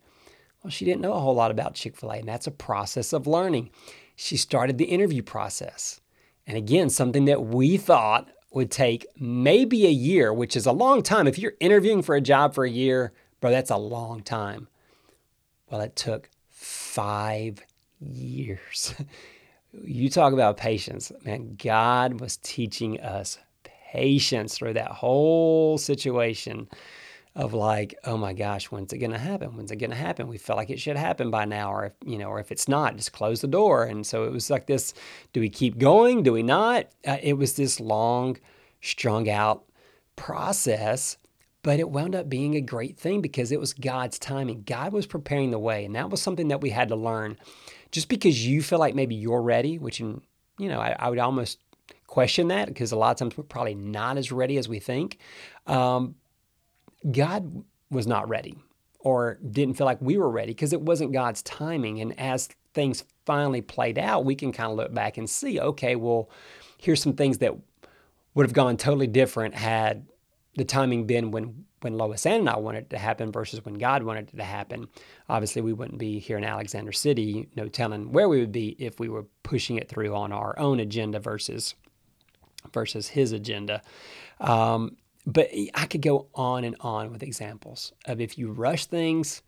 Well, 0.63 0.72
she 0.72 0.86
didn't 0.86 1.01
know 1.01 1.13
a 1.13 1.20
whole 1.20 1.36
lot 1.36 1.51
about 1.51 1.75
Chick 1.75 1.96
fil 1.96 2.12
A, 2.12 2.17
and 2.17 2.27
that's 2.27 2.48
a 2.48 2.51
process 2.51 3.13
of 3.13 3.27
learning. 3.27 3.70
She 4.15 4.38
started 4.38 4.77
the 4.77 4.86
interview 4.86 5.22
process. 5.22 6.01
And 6.48 6.58
again, 6.58 6.89
something 6.89 7.25
that 7.25 7.43
we 7.43 7.77
thought 7.77 8.29
would 8.51 8.72
take 8.72 9.05
maybe 9.20 9.86
a 9.86 9.91
year, 9.91 10.34
which 10.34 10.55
is 10.55 10.65
a 10.65 10.72
long 10.72 11.01
time. 11.01 11.27
If 11.27 11.39
you're 11.39 11.53
interviewing 11.60 12.01
for 12.01 12.15
a 12.15 12.22
job 12.22 12.53
for 12.53 12.65
a 12.65 12.70
year, 12.70 13.13
bro, 13.41 13.51
that's 13.51 13.72
a 13.72 13.77
long 13.77 14.22
time. 14.22 14.67
Well, 15.70 15.82
it 15.82 15.96
took 15.96 16.29
five 16.50 17.60
years. 18.12 18.93
you 19.83 20.10
talk 20.10 20.33
about 20.33 20.57
patience. 20.57 21.12
Man, 21.24 21.55
God 21.62 22.19
was 22.19 22.38
teaching 22.38 23.00
us 23.01 23.38
patience 23.63 24.57
through 24.57 24.74
that 24.74 24.91
whole 24.91 25.77
situation 25.77 26.67
of 27.36 27.53
like, 27.53 27.95
oh 28.03 28.17
my 28.17 28.33
gosh, 28.33 28.65
when's 28.65 28.93
it 28.93 29.00
going 29.00 29.12
to 29.12 29.17
happen? 29.17 29.55
When's 29.55 29.72
it 29.72 29.77
going 29.77 29.89
to 29.89 29.95
happen? 29.95 30.27
We 30.27 30.38
felt 30.38 30.57
like 30.57 30.69
it 30.69 30.79
should 30.79 30.98
happen 30.98 31.31
by 31.31 31.45
now, 31.45 31.74
or 31.74 31.86
if 31.86 31.93
you 32.05 32.17
know, 32.17 32.27
or 32.27 32.39
if 32.39 32.51
it's 32.51 32.67
not, 32.67 32.95
just 32.95 33.13
close 33.13 33.41
the 33.41 33.48
door. 33.48 33.83
And 33.83 34.05
so 34.05 34.25
it 34.25 34.31
was 34.31 34.50
like 34.50 34.67
this: 34.67 34.93
do 35.31 35.39
we 35.39 35.50
keep 35.50 35.79
going? 35.79 36.24
Do 36.24 36.33
we 36.33 36.43
not? 36.43 36.88
Uh, 37.05 37.17
it 37.22 37.33
was 37.33 37.53
this 37.55 37.79
long, 37.79 38.38
strung 38.81 39.29
out 39.29 39.63
process, 40.15 41.17
but 41.63 41.79
it 41.79 41.89
wound 41.89 42.13
up 42.13 42.29
being 42.29 42.55
a 42.55 42.62
great 42.62 43.00
thing 43.00 43.19
because 43.22 43.51
it 43.51 43.60
was 43.60 43.74
God's 43.74 44.19
timing. 44.19 44.63
God 44.63 44.93
was 44.93 45.07
preparing 45.07 45.50
the 45.50 45.60
way, 45.60 45.86
and 45.86 45.95
that 45.95 46.12
was 46.12 46.22
something 46.22 46.50
that 46.50 46.62
we 46.62 46.69
had 46.69 46.89
to 46.89 46.95
learn 46.95 47.38
just 47.94 48.10
because 48.10 48.46
you 48.46 48.62
feel 48.64 48.80
like 48.80 48.96
maybe 48.96 49.14
you're 49.14 49.42
ready, 49.42 49.78
which, 49.78 50.02
in, 50.02 50.20
you 50.58 50.68
know, 50.68 50.80
I, 50.80 50.96
I 50.98 51.10
would 51.10 51.20
almost 51.20 51.60
question 52.08 52.48
that 52.48 52.68
because 52.68 52.92
a 52.92 52.96
lot 52.98 53.12
of 53.12 53.18
times 53.18 53.38
we're 53.38 53.44
probably 53.44 53.76
not 53.76 54.18
as 54.18 54.32
ready 54.32 54.58
as 54.58 54.68
we 54.68 54.80
think. 54.80 55.20
Um, 55.68 56.16
God 57.10 57.64
was 57.92 58.08
not 58.08 58.28
ready 58.28 58.58
or 59.00 59.38
didn't 59.52 59.76
feel 59.76 59.86
like 59.86 60.02
we 60.02 60.18
were 60.18 60.30
ready 60.30 60.54
because 60.54 60.74
it 60.74 60.82
wasn't 60.82 61.14
God's 61.14 61.44
timing. 61.44 62.02
And 62.02 62.20
as 62.20 62.50
things 62.74 63.04
finally 63.26 63.62
played 63.62 64.00
out, 64.00 64.26
we 64.26 64.34
can 64.34 64.52
kind 64.52 64.72
of 64.72 64.78
look 64.78 64.92
back 64.92 65.18
and 65.18 65.30
see, 65.30 65.60
okay, 65.60 65.96
well, 65.96 66.32
here's 66.78 67.02
some 67.02 67.14
things 67.14 67.38
that 67.40 67.56
would 68.34 68.46
have 68.46 68.54
gone 68.54 68.76
totally 68.76 69.08
different 69.08 69.54
had 69.54 70.08
the 70.56 70.66
timing 70.66 71.06
been 71.06 71.30
when 71.30 71.66
when 71.84 71.98
Lois 71.98 72.25
and 72.25 72.50
I 72.50 72.58
wanted 72.58 72.86
it 72.86 72.90
to 72.92 72.98
happen 72.98 73.32
versus 73.32 73.63
when 73.63 73.75
God 73.75 74.04
wanted 74.04 74.30
it 74.34 74.38
to 74.38 74.44
happen. 74.44 74.88
Obviously, 75.30 75.62
we 75.62 75.74
wouldn't 75.74 76.00
be 76.00 76.20
here 76.20 76.38
in 76.38 76.44
Alexander 76.44 76.92
City, 76.92 77.50
no 77.56 77.68
telling 77.68 78.12
where 78.12 78.30
we 78.30 78.40
would 78.40 78.52
be 78.52 78.75
if 78.80 79.00
we 79.00 79.10
were 79.10 79.25
pushing 79.44 79.78
it 79.78 79.90
through 79.90 80.16
on 80.16 80.32
our 80.32 80.58
own 80.60 80.80
agenda 80.80 81.20
versus 81.20 81.75
versus 82.72 83.10
His 83.10 83.32
agenda. 83.32 83.82
Um, 84.40 84.98
but 85.25 85.50
I 85.74 85.86
could 85.86 86.02
go 86.02 86.28
on 86.36 86.63
and 86.63 86.75
on 86.82 87.12
with 87.12 87.24
examples 87.24 87.94
of 88.06 88.20
if 88.20 88.38
you 88.38 88.52
rush 88.52 88.86
things, 88.86 89.42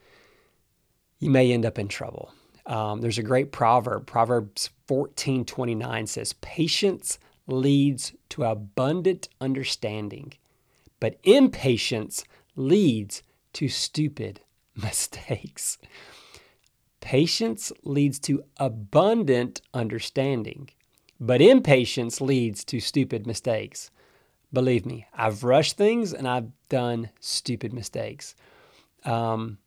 you 1.20 1.30
may 1.30 1.52
end 1.52 1.66
up 1.66 1.78
in 1.78 1.88
trouble. 1.88 2.32
Um, 2.66 3.02
there's 3.02 3.18
a 3.18 3.24
great 3.24 3.52
proverb. 3.52 4.08
Proverbs 4.08 4.70
14:29 4.88 6.08
says, 6.08 6.34
"Patience 6.34 7.20
leads 7.48 8.14
to 8.30 8.44
abundant 8.44 9.30
understanding, 9.40 10.34
but 11.06 11.20
impatience 11.24 12.24
leads 12.56 13.22
to 13.54 13.68
stupid 13.68 14.42
mistakes." 14.76 15.78
Patience 17.06 17.72
leads 17.84 18.18
to 18.18 18.44
abundant 18.58 19.62
understanding, 19.76 20.72
but 21.20 21.40
impatience 21.40 22.20
leads 22.20 22.64
to 22.66 22.80
stupid 22.80 23.28
mistakes. 23.28 23.92
Believe 24.52 24.88
me, 24.88 25.06
I've 25.14 25.44
rushed 25.44 25.78
things 25.78 26.16
and 26.16 26.28
I've 26.28 26.50
done 26.68 27.12
stupid 27.20 27.74
mistakes. 27.74 28.34
Um, 29.04 29.60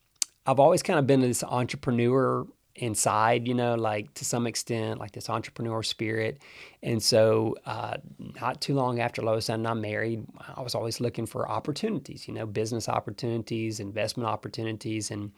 I've 0.44 0.58
always 0.58 0.82
kind 0.82 0.98
of 0.98 1.06
been 1.06 1.20
this 1.20 1.44
entrepreneur 1.44 2.44
inside, 2.78 3.46
you 3.46 3.54
know, 3.54 3.74
like 3.74 4.12
to 4.14 4.24
some 4.24 4.46
extent, 4.46 4.98
like 4.98 5.12
this 5.12 5.28
entrepreneur 5.28 5.82
spirit. 5.82 6.40
And 6.82 7.02
so, 7.02 7.56
uh, 7.66 7.96
not 8.40 8.60
too 8.60 8.74
long 8.74 9.00
after 9.00 9.22
Lois 9.22 9.48
and 9.48 9.66
I 9.66 9.74
married, 9.74 10.24
I 10.56 10.62
was 10.62 10.74
always 10.74 11.00
looking 11.00 11.26
for 11.26 11.48
opportunities, 11.48 12.28
you 12.28 12.34
know, 12.34 12.46
business 12.46 12.88
opportunities, 12.88 13.80
investment 13.80 14.28
opportunities. 14.28 15.10
And 15.10 15.32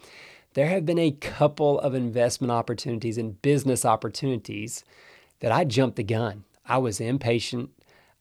there 0.55 0.67
have 0.67 0.85
been 0.85 0.99
a 0.99 1.13
couple 1.13 1.81
of 1.81 1.95
investment 1.95 2.51
opportunities 2.51 3.19
and 3.19 3.41
business 3.43 3.85
opportunities 3.85 4.85
that 5.41 5.53
I 5.53 5.65
jumped 5.65 5.97
the 5.97 6.05
gun. 6.05 6.45
I 6.67 6.79
was 6.79 7.01
impatient. 7.01 7.71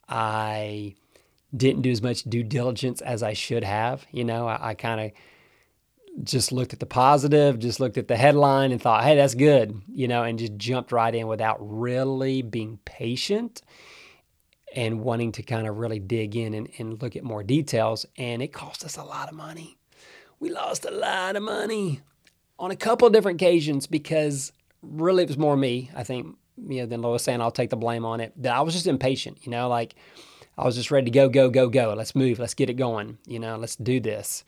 I 0.08 0.96
didn't 1.56 1.82
do 1.82 1.92
as 1.92 2.02
much 2.02 2.24
due 2.24 2.44
diligence 2.44 3.02
as 3.02 3.24
I 3.24 3.34
should 3.34 3.64
have. 3.64 4.06
You 4.12 4.24
know, 4.24 4.48
I, 4.48 4.70
I 4.70 4.74
kind 4.74 5.02
of 5.02 5.12
just 6.24 6.52
looked 6.52 6.74
at 6.74 6.80
the 6.80 6.86
positive, 6.86 7.60
just 7.60 7.80
looked 7.80 7.98
at 7.98 8.08
the 8.08 8.18
headline 8.18 8.72
and 8.72 8.82
thought, 8.82 9.04
hey, 9.04 9.16
that's 9.16 9.36
good, 9.36 9.82
you 9.94 10.08
know, 10.08 10.24
and 10.24 10.40
just 10.40 10.58
jumped 10.58 10.92
right 10.92 11.14
in 11.14 11.28
without 11.28 11.58
really 11.60 12.42
being 12.42 12.80
patient 12.86 13.62
and 14.76 15.02
wanting 15.02 15.32
to 15.32 15.44
kind 15.44 15.68
of 15.68 15.78
really 15.78 16.00
dig 16.00 16.36
in 16.36 16.54
and, 16.54 16.70
and 16.78 17.02
look 17.02 17.16
at 17.16 17.24
more 17.24 17.44
details. 17.44 18.06
And 18.18 18.42
it 18.42 18.50
cost 18.50 18.84
us 18.84 18.98
a 18.98 19.04
lot 19.04 19.30
of 19.30 19.36
money. 19.36 19.78
We 20.40 20.50
lost 20.50 20.86
a 20.86 20.92
lot 20.92 21.36
of 21.36 21.44
money 21.44 22.02
on 22.58 22.72
a 22.72 22.76
couple 22.76 23.08
of 23.08 23.14
different 23.14 23.42
occasions 23.42 23.88
because 23.88 24.52
really 24.82 25.24
it 25.24 25.30
was 25.30 25.38
more 25.38 25.58
me, 25.58 25.90
I 25.96 26.04
think, 26.04 26.36
you 26.58 26.82
know, 26.82 26.86
than 26.86 27.02
Lois 27.02 27.24
saying 27.24 27.42
I'll 27.42 27.52
take 27.52 27.70
the 27.70 27.78
blame 27.78 28.06
on 28.06 28.20
it. 28.20 28.34
That 28.42 28.56
I 28.56 28.62
was 28.62 28.74
just 28.74 28.88
impatient, 28.88 29.46
you 29.46 29.52
know, 29.52 29.70
like 29.70 29.96
I 30.58 30.66
was 30.66 30.76
just 30.76 30.92
ready 30.92 31.06
to 31.06 31.12
go, 31.12 31.30
go, 31.30 31.50
go, 31.50 31.70
go. 31.70 31.94
Let's 31.98 32.16
move. 32.16 32.38
Let's 32.38 32.54
get 32.54 32.70
it 32.70 32.74
going. 32.74 33.18
You 33.26 33.40
know, 33.40 33.56
let's 33.56 33.78
do 33.78 34.02
this. 34.02 34.44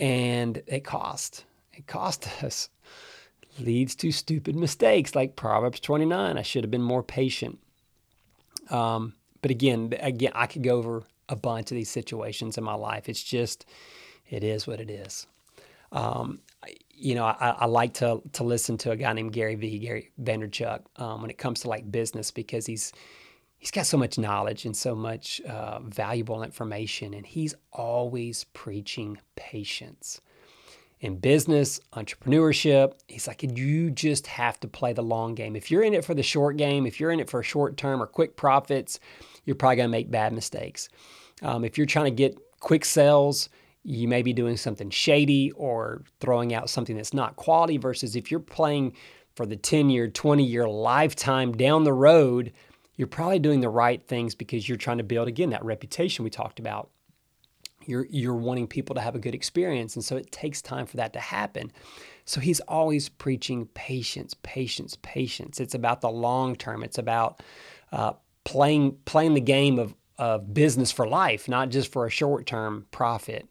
And 0.00 0.62
it 0.66 0.84
cost. 0.84 1.44
It 1.72 1.86
cost 1.86 2.28
us. 2.42 2.68
Leads 3.58 3.94
to 3.96 4.12
stupid 4.12 4.56
mistakes 4.56 5.14
like 5.14 5.36
Proverbs 5.36 5.80
29. 5.80 6.38
I 6.38 6.42
should 6.42 6.64
have 6.64 6.70
been 6.70 6.82
more 6.82 7.02
patient. 7.02 7.58
Um, 8.70 9.14
but 9.42 9.50
again, 9.50 9.92
again, 10.00 10.32
I 10.34 10.46
could 10.46 10.62
go 10.62 10.76
over 10.76 11.02
a 11.28 11.36
bunch 11.36 11.70
of 11.70 11.76
these 11.76 11.90
situations 11.90 12.56
in 12.56 12.64
my 12.64 12.74
life. 12.74 13.08
It's 13.08 13.22
just, 13.22 13.66
it 14.28 14.42
is 14.42 14.66
what 14.66 14.80
it 14.80 14.90
is. 14.90 15.26
Um, 15.92 16.40
you 16.94 17.14
know, 17.14 17.24
I, 17.24 17.56
I, 17.58 17.66
like 17.66 17.94
to 17.94 18.22
to 18.34 18.44
listen 18.44 18.78
to 18.78 18.92
a 18.92 18.96
guy 18.96 19.12
named 19.12 19.32
Gary 19.32 19.56
V. 19.56 19.78
Gary 19.78 20.10
Vaynerchuk 20.22 20.80
um, 20.96 21.20
when 21.20 21.30
it 21.30 21.36
comes 21.36 21.60
to 21.60 21.68
like 21.68 21.90
business 21.90 22.30
because 22.30 22.64
he's 22.64 22.92
he's 23.62 23.70
got 23.70 23.86
so 23.86 23.96
much 23.96 24.18
knowledge 24.18 24.64
and 24.64 24.76
so 24.76 24.92
much 24.92 25.40
uh, 25.42 25.78
valuable 25.78 26.42
information, 26.42 27.14
and 27.14 27.24
he's 27.24 27.54
always 27.72 28.42
preaching 28.54 29.16
patience. 29.36 30.20
In 31.00 31.16
business, 31.16 31.78
entrepreneurship, 31.92 32.94
he's 33.06 33.28
like, 33.28 33.44
you 33.44 33.92
just 33.92 34.26
have 34.26 34.58
to 34.60 34.66
play 34.68 34.92
the 34.92 35.02
long 35.02 35.36
game. 35.36 35.54
If 35.54 35.70
you're 35.70 35.84
in 35.84 35.94
it 35.94 36.04
for 36.04 36.12
the 36.12 36.24
short 36.24 36.56
game, 36.56 36.86
if 36.86 36.98
you're 36.98 37.12
in 37.12 37.20
it 37.20 37.30
for 37.30 37.40
short 37.44 37.76
term 37.76 38.02
or 38.02 38.08
quick 38.08 38.36
profits, 38.36 38.98
you're 39.44 39.54
probably 39.54 39.76
going 39.76 39.88
to 39.88 39.92
make 39.92 40.10
bad 40.10 40.32
mistakes. 40.32 40.88
Um, 41.40 41.64
if 41.64 41.78
you're 41.78 41.86
trying 41.86 42.06
to 42.06 42.10
get 42.10 42.36
quick 42.58 42.84
sales, 42.84 43.48
you 43.84 44.08
may 44.08 44.22
be 44.22 44.32
doing 44.32 44.56
something 44.56 44.90
shady 44.90 45.52
or 45.52 46.02
throwing 46.18 46.52
out 46.52 46.68
something 46.68 46.96
that's 46.96 47.14
not 47.14 47.36
quality, 47.36 47.76
versus 47.76 48.16
if 48.16 48.28
you're 48.28 48.40
playing 48.40 48.94
for 49.36 49.46
the 49.46 49.56
10 49.56 49.88
year, 49.88 50.08
20 50.08 50.42
year 50.42 50.68
lifetime 50.68 51.52
down 51.52 51.84
the 51.84 51.92
road, 51.92 52.52
you're 53.02 53.08
probably 53.08 53.40
doing 53.40 53.58
the 53.58 53.68
right 53.68 54.00
things 54.06 54.36
because 54.36 54.68
you're 54.68 54.78
trying 54.78 54.98
to 54.98 55.02
build 55.02 55.26
again 55.26 55.50
that 55.50 55.64
reputation 55.64 56.22
we 56.22 56.30
talked 56.30 56.60
about. 56.60 56.88
You're 57.84 58.06
you're 58.08 58.36
wanting 58.36 58.68
people 58.68 58.94
to 58.94 59.00
have 59.00 59.16
a 59.16 59.18
good 59.18 59.34
experience, 59.34 59.96
and 59.96 60.04
so 60.04 60.16
it 60.16 60.30
takes 60.30 60.62
time 60.62 60.86
for 60.86 60.98
that 60.98 61.12
to 61.14 61.18
happen. 61.18 61.72
So 62.26 62.40
he's 62.40 62.60
always 62.60 63.08
preaching 63.08 63.66
patience, 63.74 64.36
patience, 64.44 64.96
patience. 65.02 65.58
It's 65.58 65.74
about 65.74 66.00
the 66.00 66.10
long 66.10 66.54
term. 66.54 66.84
It's 66.84 66.96
about 66.96 67.42
uh, 67.90 68.12
playing 68.44 68.98
playing 69.04 69.34
the 69.34 69.40
game 69.40 69.80
of 69.80 69.96
of 70.16 70.54
business 70.54 70.92
for 70.92 71.08
life, 71.08 71.48
not 71.48 71.70
just 71.70 71.90
for 71.90 72.06
a 72.06 72.10
short 72.10 72.46
term 72.46 72.86
profit. 72.92 73.48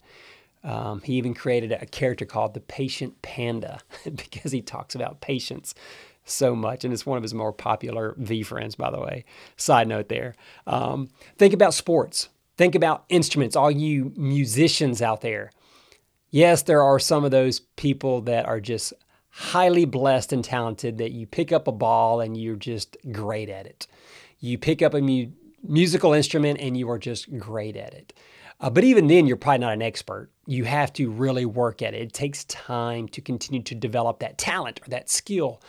Um, 0.63 1.01
he 1.01 1.15
even 1.15 1.33
created 1.33 1.73
a 1.73 1.85
character 1.85 2.25
called 2.25 2.53
the 2.53 2.61
Patient 2.61 3.21
Panda 3.21 3.81
because 4.05 4.53
he 4.53 4.61
talks 4.61 4.95
about 4.95 5.19
patience 5.19 5.75
so 6.23 6.55
much, 6.55 6.83
and 6.83 6.93
it's 6.93 7.05
one 7.05 7.17
of 7.17 7.23
his 7.23 7.33
more 7.33 7.53
popular 7.53 8.15
VeeFriends, 8.19 8.77
by 8.77 8.91
the 8.91 8.99
way. 8.99 9.25
Side 9.57 9.87
note 9.87 10.09
there. 10.09 10.35
Um, 10.67 11.09
think 11.37 11.53
about 11.53 11.73
sports. 11.73 12.29
Think 12.57 12.75
about 12.75 13.05
instruments, 13.09 13.55
all 13.55 13.71
you 13.71 14.13
musicians 14.15 15.01
out 15.01 15.21
there. 15.21 15.51
Yes, 16.29 16.63
there 16.63 16.83
are 16.83 16.99
some 16.99 17.25
of 17.25 17.31
those 17.31 17.59
people 17.59 18.21
that 18.21 18.45
are 18.45 18.59
just 18.59 18.93
highly 19.29 19.85
blessed 19.85 20.33
and 20.33 20.43
talented 20.43 20.97
that 20.97 21.11
you 21.11 21.25
pick 21.25 21.51
up 21.51 21.67
a 21.67 21.71
ball 21.71 22.19
and 22.21 22.37
you're 22.37 22.55
just 22.55 22.97
great 23.11 23.49
at 23.49 23.65
it. 23.65 23.87
You 24.39 24.57
pick 24.57 24.81
up 24.81 24.93
a 24.93 25.01
mu- 25.01 25.31
musical 25.63 26.13
instrument 26.13 26.59
and 26.59 26.77
you 26.77 26.89
are 26.89 26.99
just 26.99 27.37
great 27.37 27.75
at 27.75 27.93
it. 27.93 28.13
Uh, 28.59 28.69
but 28.69 28.83
even 28.83 29.07
then, 29.07 29.25
you're 29.25 29.37
probably 29.37 29.59
not 29.59 29.73
an 29.73 29.81
expert. 29.81 30.29
You 30.45 30.65
have 30.65 30.93
to 30.93 31.09
really 31.09 31.45
work 31.45 31.81
at 31.81 31.93
it. 31.93 32.01
It 32.01 32.13
takes 32.13 32.43
time 32.45 33.07
to 33.09 33.21
continue 33.21 33.63
to 33.63 33.73
develop 33.73 34.19
that 34.19 34.37
talent 34.37 34.79
or 34.85 34.89
that 34.89 35.09
skill 35.09 35.61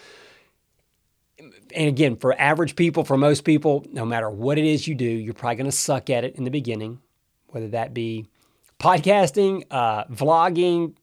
and 1.75 1.88
again, 1.88 2.16
for 2.16 2.38
average 2.40 2.76
people, 2.76 3.04
for 3.04 3.16
most 3.16 3.44
people, 3.44 3.84
no 3.92 4.04
matter 4.04 4.30
what 4.30 4.58
it 4.58 4.64
is 4.64 4.87
you 4.87 4.94
do, 4.94 5.04
you're 5.04 5.34
probably 5.34 5.56
going 5.56 5.70
to 5.70 5.76
suck 5.76 6.11
at 6.11 6.25
it 6.25 6.37
in 6.37 6.44
the 6.44 6.50
beginning, 6.50 7.00
whether 7.49 7.68
that 7.68 7.94
be 7.94 8.26
podcasting, 8.78 9.64
uh, 9.70 10.04
vlogging, 10.04 10.94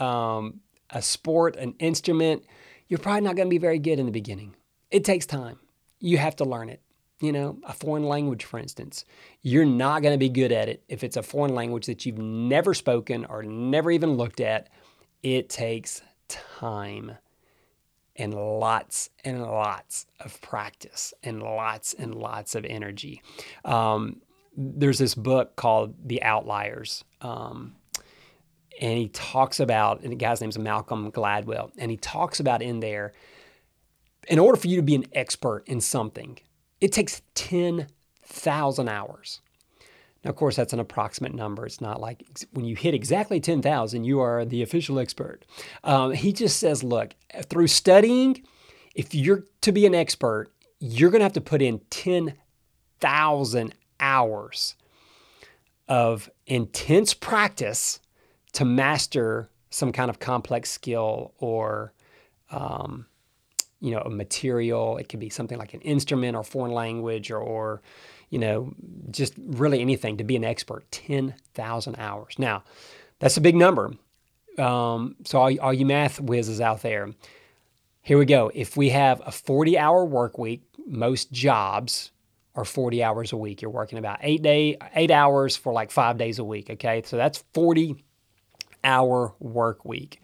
um, 0.00 0.60
a 0.90 1.02
sport, 1.02 1.56
an 1.56 1.74
instrument. 1.78 2.44
You're 2.88 2.98
probably 2.98 3.22
not 3.22 3.36
going 3.36 3.48
to 3.48 3.50
be 3.50 3.58
very 3.58 3.78
good 3.78 3.98
in 3.98 4.06
the 4.06 4.12
beginning. 4.12 4.54
It 4.90 5.04
takes 5.04 5.26
time. 5.26 5.58
You 6.00 6.18
have 6.18 6.36
to 6.36 6.44
learn 6.44 6.68
it. 6.68 6.80
You 7.20 7.32
know, 7.32 7.58
a 7.66 7.72
foreign 7.72 8.04
language, 8.04 8.44
for 8.44 8.60
instance, 8.60 9.04
you're 9.42 9.64
not 9.64 10.02
going 10.02 10.14
to 10.14 10.18
be 10.18 10.28
good 10.28 10.52
at 10.52 10.68
it 10.68 10.84
if 10.88 11.02
it's 11.02 11.16
a 11.16 11.22
foreign 11.22 11.52
language 11.52 11.86
that 11.86 12.06
you've 12.06 12.18
never 12.18 12.74
spoken 12.74 13.24
or 13.24 13.42
never 13.42 13.90
even 13.90 14.12
looked 14.12 14.40
at. 14.40 14.68
It 15.24 15.48
takes 15.48 16.00
time 16.28 17.16
and 18.18 18.34
lots 18.34 19.10
and 19.24 19.42
lots 19.42 20.06
of 20.20 20.40
practice 20.40 21.14
and 21.22 21.42
lots 21.42 21.94
and 21.94 22.14
lots 22.14 22.54
of 22.54 22.64
energy. 22.64 23.22
Um, 23.64 24.20
there's 24.56 24.98
this 24.98 25.14
book 25.14 25.54
called 25.54 25.94
The 26.08 26.22
Outliers. 26.22 27.04
Um, 27.20 27.76
and 28.80 28.98
he 28.98 29.08
talks 29.08 29.60
about, 29.60 30.02
and 30.02 30.12
the 30.12 30.16
guy's 30.16 30.40
name 30.40 30.50
is 30.50 30.58
Malcolm 30.58 31.10
Gladwell, 31.10 31.70
and 31.78 31.90
he 31.90 31.96
talks 31.96 32.40
about 32.40 32.62
in 32.62 32.80
there, 32.80 33.12
in 34.28 34.38
order 34.38 34.58
for 34.58 34.68
you 34.68 34.76
to 34.76 34.82
be 34.82 34.94
an 34.94 35.06
expert 35.12 35.62
in 35.66 35.80
something, 35.80 36.38
it 36.80 36.92
takes 36.92 37.22
10,000 37.34 38.88
hours. 38.88 39.40
Now, 40.24 40.30
of 40.30 40.36
course, 40.36 40.56
that's 40.56 40.72
an 40.72 40.80
approximate 40.80 41.34
number. 41.34 41.64
It's 41.64 41.80
not 41.80 42.00
like 42.00 42.24
when 42.52 42.64
you 42.64 42.74
hit 42.74 42.94
exactly 42.94 43.40
10,000, 43.40 44.04
you 44.04 44.20
are 44.20 44.44
the 44.44 44.62
official 44.62 44.98
expert. 44.98 45.44
Um, 45.84 46.12
he 46.12 46.32
just 46.32 46.58
says, 46.58 46.82
look, 46.82 47.14
through 47.44 47.68
studying, 47.68 48.42
if 48.94 49.14
you're 49.14 49.44
to 49.60 49.72
be 49.72 49.86
an 49.86 49.94
expert, 49.94 50.50
you're 50.80 51.10
going 51.10 51.20
to 51.20 51.24
have 51.24 51.32
to 51.34 51.40
put 51.40 51.62
in 51.62 51.80
10,000 51.90 53.74
hours 54.00 54.74
of 55.88 56.30
intense 56.46 57.14
practice 57.14 58.00
to 58.52 58.64
master 58.64 59.50
some 59.70 59.92
kind 59.92 60.10
of 60.10 60.18
complex 60.18 60.70
skill 60.70 61.32
or 61.38 61.92
um, 62.50 63.06
you 63.80 63.90
know 63.90 64.00
a 64.00 64.10
material 64.10 64.96
it 64.96 65.08
could 65.08 65.20
be 65.20 65.28
something 65.28 65.58
like 65.58 65.74
an 65.74 65.80
instrument 65.82 66.36
or 66.36 66.42
foreign 66.42 66.72
language 66.72 67.30
or, 67.30 67.38
or 67.38 67.82
you 68.30 68.38
know 68.38 68.72
just 69.10 69.34
really 69.38 69.80
anything 69.80 70.16
to 70.18 70.24
be 70.24 70.36
an 70.36 70.44
expert 70.44 70.90
10000 70.90 71.96
hours. 71.98 72.38
Now 72.38 72.64
that's 73.18 73.36
a 73.36 73.40
big 73.40 73.56
number. 73.56 73.92
Um, 74.58 75.16
so 75.24 75.38
all, 75.38 75.60
all 75.60 75.72
you 75.72 75.86
math 75.86 76.20
whizzes 76.20 76.60
out 76.60 76.82
there. 76.82 77.10
Here 78.02 78.18
we 78.18 78.24
go. 78.24 78.50
If 78.54 78.76
we 78.76 78.88
have 78.90 79.22
a 79.24 79.32
40 79.32 79.78
hour 79.78 80.04
work 80.04 80.38
week 80.38 80.62
most 80.86 81.30
jobs 81.30 82.12
are 82.54 82.64
40 82.64 83.04
hours 83.04 83.32
a 83.32 83.36
week. 83.36 83.60
You're 83.62 83.70
working 83.70 83.98
about 83.98 84.18
eight 84.22 84.42
day 84.42 84.76
eight 84.94 85.10
hours 85.10 85.56
for 85.56 85.72
like 85.72 85.90
five 85.90 86.18
days 86.18 86.38
a 86.38 86.44
week 86.44 86.70
okay? 86.70 87.02
So 87.04 87.16
that's 87.16 87.44
40 87.54 88.04
hour 88.84 89.34
work 89.38 89.84
week. 89.84 90.20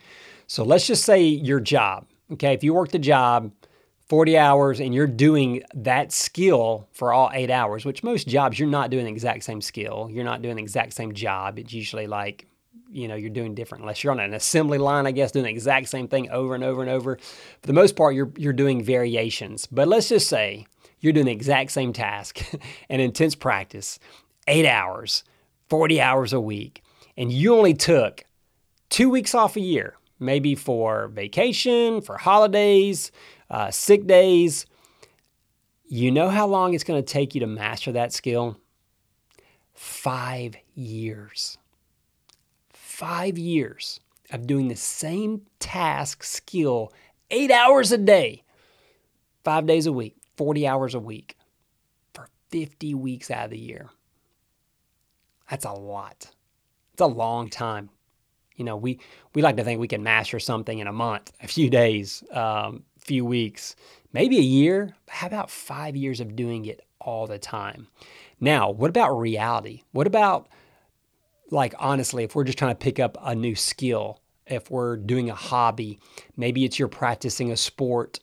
So 0.46 0.64
let's 0.64 0.86
just 0.86 1.04
say 1.04 1.22
your 1.22 1.60
job 1.60 2.06
Okay, 2.32 2.54
if 2.54 2.64
you 2.64 2.74
work 2.74 2.90
the 2.90 2.98
job 2.98 3.52
40 4.08 4.36
hours 4.36 4.80
and 4.80 4.94
you're 4.94 5.06
doing 5.06 5.62
that 5.74 6.12
skill 6.12 6.88
for 6.92 7.12
all 7.12 7.30
eight 7.32 7.50
hours, 7.50 7.84
which 7.84 8.02
most 8.02 8.28
jobs 8.28 8.58
you're 8.58 8.68
not 8.68 8.90
doing 8.90 9.06
the 9.06 9.10
exact 9.10 9.44
same 9.44 9.60
skill, 9.60 10.08
you're 10.10 10.24
not 10.24 10.42
doing 10.42 10.56
the 10.56 10.62
exact 10.62 10.92
same 10.92 11.14
job. 11.14 11.58
It's 11.58 11.72
usually 11.72 12.06
like, 12.06 12.46
you 12.90 13.08
know, 13.08 13.14
you're 13.14 13.30
doing 13.30 13.54
different. 13.54 13.82
Unless 13.82 14.04
you're 14.04 14.12
on 14.12 14.20
an 14.20 14.34
assembly 14.34 14.78
line, 14.78 15.06
I 15.06 15.10
guess, 15.10 15.32
doing 15.32 15.46
the 15.46 15.50
exact 15.50 15.88
same 15.88 16.06
thing 16.06 16.30
over 16.30 16.54
and 16.54 16.62
over 16.62 16.82
and 16.82 16.90
over. 16.90 17.16
For 17.16 17.66
the 17.66 17.72
most 17.72 17.96
part, 17.96 18.14
you're 18.14 18.30
you're 18.36 18.52
doing 18.52 18.84
variations. 18.84 19.66
But 19.66 19.88
let's 19.88 20.10
just 20.10 20.28
say 20.28 20.66
you're 21.00 21.12
doing 21.12 21.26
the 21.26 21.32
exact 21.32 21.72
same 21.72 21.92
task 21.92 22.40
and 22.90 23.00
intense 23.00 23.34
practice, 23.34 23.98
eight 24.46 24.66
hours, 24.66 25.24
40 25.70 26.00
hours 26.00 26.32
a 26.32 26.40
week, 26.40 26.82
and 27.16 27.32
you 27.32 27.56
only 27.56 27.74
took 27.74 28.24
two 28.90 29.08
weeks 29.08 29.34
off 29.34 29.56
a 29.56 29.60
year 29.60 29.96
maybe 30.20 30.54
for 30.54 31.08
vacation, 31.08 32.00
for 32.00 32.16
holidays, 32.16 33.12
uh, 33.54 33.70
sick 33.70 34.04
days. 34.08 34.66
You 35.86 36.10
know 36.10 36.28
how 36.28 36.48
long 36.48 36.74
it's 36.74 36.82
going 36.82 37.00
to 37.00 37.12
take 37.12 37.36
you 37.36 37.40
to 37.40 37.46
master 37.46 37.92
that 37.92 38.12
skill? 38.12 38.58
Five 39.74 40.56
years. 40.74 41.56
Five 42.72 43.38
years 43.38 44.00
of 44.32 44.48
doing 44.48 44.66
the 44.66 44.76
same 44.76 45.42
task, 45.60 46.24
skill, 46.24 46.92
eight 47.30 47.52
hours 47.52 47.92
a 47.92 47.98
day, 47.98 48.42
five 49.44 49.66
days 49.66 49.86
a 49.86 49.92
week, 49.92 50.16
40 50.36 50.66
hours 50.66 50.94
a 50.96 51.00
week 51.00 51.36
for 52.12 52.28
50 52.50 52.94
weeks 52.94 53.30
out 53.30 53.44
of 53.44 53.50
the 53.52 53.58
year. 53.58 53.88
That's 55.48 55.64
a 55.64 55.72
lot. 55.72 56.28
It's 56.92 57.02
a 57.02 57.06
long 57.06 57.50
time 57.50 57.90
you 58.56 58.64
know, 58.64 58.76
we 58.76 59.00
we 59.34 59.42
like 59.42 59.56
to 59.56 59.64
think 59.64 59.80
we 59.80 59.88
can 59.88 60.02
master 60.02 60.38
something 60.38 60.78
in 60.78 60.86
a 60.86 60.92
month, 60.92 61.32
a 61.42 61.48
few 61.48 61.68
days, 61.68 62.22
um, 62.32 62.84
few 63.04 63.24
weeks, 63.24 63.76
maybe 64.12 64.38
a 64.38 64.42
year. 64.42 64.94
How 65.08 65.26
about 65.26 65.50
five 65.50 65.96
years 65.96 66.20
of 66.20 66.36
doing 66.36 66.66
it 66.66 66.80
all 67.00 67.26
the 67.26 67.38
time? 67.38 67.88
Now, 68.40 68.70
what 68.70 68.90
about 68.90 69.18
reality? 69.18 69.82
What 69.92 70.06
about 70.06 70.48
like 71.50 71.74
honestly, 71.78 72.24
if 72.24 72.34
we're 72.34 72.44
just 72.44 72.58
trying 72.58 72.72
to 72.72 72.78
pick 72.78 72.98
up 72.98 73.16
a 73.22 73.34
new 73.34 73.54
skill, 73.54 74.20
if 74.46 74.70
we're 74.70 74.96
doing 74.96 75.30
a 75.30 75.34
hobby, 75.34 76.00
maybe 76.36 76.64
it's 76.64 76.78
you're 76.78 76.88
practicing 76.88 77.52
a 77.52 77.56
sport, 77.56 78.20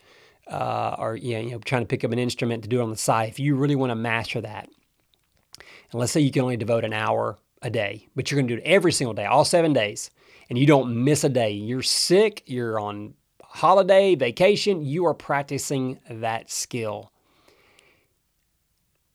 uh, 0.47 0.95
or 0.97 1.15
you 1.15 1.33
know, 1.33 1.39
you 1.39 1.51
know, 1.51 1.59
trying 1.59 1.83
to 1.83 1.87
pick 1.87 2.03
up 2.03 2.11
an 2.11 2.19
instrument 2.19 2.63
to 2.63 2.69
do 2.69 2.79
it 2.79 2.83
on 2.83 2.89
the 2.89 2.97
side. 2.97 3.29
If 3.29 3.39
you 3.39 3.55
really 3.55 3.75
want 3.75 3.91
to 3.91 3.95
master 3.95 4.41
that, 4.41 4.69
and 5.91 5.99
let's 5.99 6.11
say 6.11 6.19
you 6.21 6.31
can 6.31 6.41
only 6.43 6.57
devote 6.57 6.83
an 6.83 6.93
hour 6.93 7.37
a 7.61 7.69
day, 7.69 8.07
but 8.15 8.29
you're 8.29 8.39
going 8.39 8.47
to 8.47 8.55
do 8.55 8.61
it 8.61 8.65
every 8.65 8.91
single 8.91 9.13
day, 9.13 9.25
all 9.25 9.45
seven 9.45 9.71
days 9.71 10.09
and 10.51 10.59
you 10.59 10.67
don't 10.67 11.05
miss 11.05 11.23
a 11.23 11.29
day. 11.29 11.51
You're 11.51 11.81
sick, 11.81 12.43
you're 12.45 12.77
on 12.77 13.13
holiday, 13.53 14.15
vacation, 14.15 14.81
you 14.81 15.05
are 15.05 15.13
practicing 15.13 15.99
that 16.09 16.49
skill. 16.49 17.11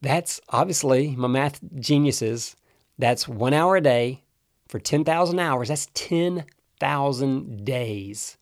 That's 0.03 0.41
obviously 0.51 1.17
my 1.17 1.29
math 1.29 1.61
geniuses. 1.77 2.55
That's 2.99 3.27
one 3.27 3.55
hour 3.55 3.77
a 3.77 3.81
day 3.81 4.25
for 4.69 4.79
10,000 4.79 5.39
hours. 5.39 5.69
That's 5.69 5.89
10,000 5.95 7.65
days. 7.65 8.37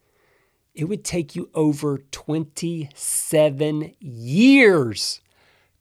It 0.75 0.85
would 0.85 1.05
take 1.05 1.37
you 1.37 1.49
over 1.55 1.99
27 2.11 3.95
years. 4.01 5.21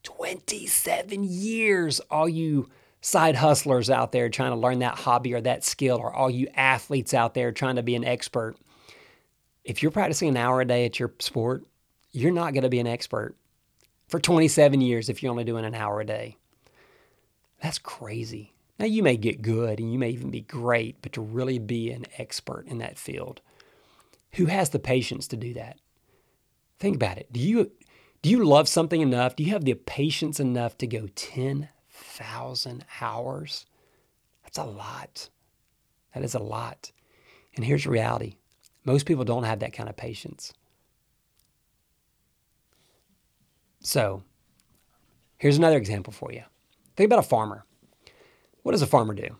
27 0.03 1.23
years, 1.23 1.99
all 2.11 2.29
you 2.29 2.69
side 3.01 3.35
hustlers 3.35 3.89
out 3.89 4.11
there 4.11 4.29
trying 4.29 4.51
to 4.51 4.57
learn 4.57 4.79
that 4.79 4.99
hobby 4.99 5.33
or 5.33 5.41
that 5.41 5.63
skill, 5.63 5.97
or 5.97 6.13
all 6.13 6.29
you 6.29 6.47
athletes 6.53 7.13
out 7.13 7.33
there 7.33 7.51
trying 7.51 7.77
to 7.77 7.83
be 7.83 7.95
an 7.95 8.05
expert, 8.05 8.55
if 9.63 9.81
you're 9.81 9.91
practicing 9.91 10.29
an 10.29 10.37
hour 10.37 10.61
a 10.61 10.65
day 10.65 10.85
at 10.85 10.99
your 10.99 11.13
sport, 11.19 11.65
you're 12.11 12.31
not 12.31 12.53
going 12.53 12.63
to 12.63 12.69
be 12.69 12.79
an 12.79 12.87
expert 12.87 13.35
for 14.07 14.19
27 14.19 14.81
years 14.81 15.09
if 15.09 15.21
you're 15.21 15.31
only 15.31 15.43
doing 15.43 15.65
an 15.65 15.75
hour 15.75 16.01
a 16.01 16.05
day. 16.05 16.37
That's 17.61 17.79
crazy. 17.79 18.53
Now, 18.79 18.85
you 18.85 19.03
may 19.03 19.17
get 19.17 19.41
good 19.41 19.79
and 19.79 19.91
you 19.91 19.99
may 19.99 20.09
even 20.09 20.31
be 20.31 20.41
great, 20.41 21.01
but 21.01 21.13
to 21.13 21.21
really 21.21 21.59
be 21.59 21.91
an 21.91 22.05
expert 22.17 22.65
in 22.67 22.79
that 22.79 22.97
field, 22.97 23.41
who 24.33 24.47
has 24.47 24.71
the 24.71 24.79
patience 24.79 25.27
to 25.29 25.37
do 25.37 25.53
that? 25.53 25.77
Think 26.79 26.95
about 26.95 27.17
it. 27.17 27.31
Do 27.31 27.39
you, 27.39 27.71
do 28.21 28.29
you 28.29 28.43
love 28.43 28.67
something 28.67 28.99
enough? 28.99 29.35
Do 29.35 29.43
you 29.43 29.51
have 29.51 29.63
the 29.63 29.75
patience 29.75 30.39
enough 30.39 30.77
to 30.79 30.87
go 30.87 31.07
10, 31.15 31.69
thousand 31.93 32.85
hours. 33.01 33.65
That's 34.43 34.57
a 34.57 34.63
lot. 34.63 35.29
That 36.13 36.23
is 36.23 36.35
a 36.35 36.39
lot. 36.39 36.91
And 37.55 37.63
here's 37.63 37.87
reality 37.87 38.35
most 38.85 39.05
people 39.05 39.23
don't 39.23 39.43
have 39.43 39.59
that 39.59 39.73
kind 39.73 39.89
of 39.89 39.97
patience. 39.97 40.53
So, 43.81 44.23
here's 45.37 45.57
another 45.57 45.77
example 45.77 46.13
for 46.13 46.31
you. 46.31 46.43
Think 46.95 47.07
about 47.07 47.19
a 47.19 47.27
farmer. 47.27 47.65
What 48.63 48.71
does 48.71 48.81
a 48.81 48.87
farmer 48.87 49.13
do? 49.13 49.35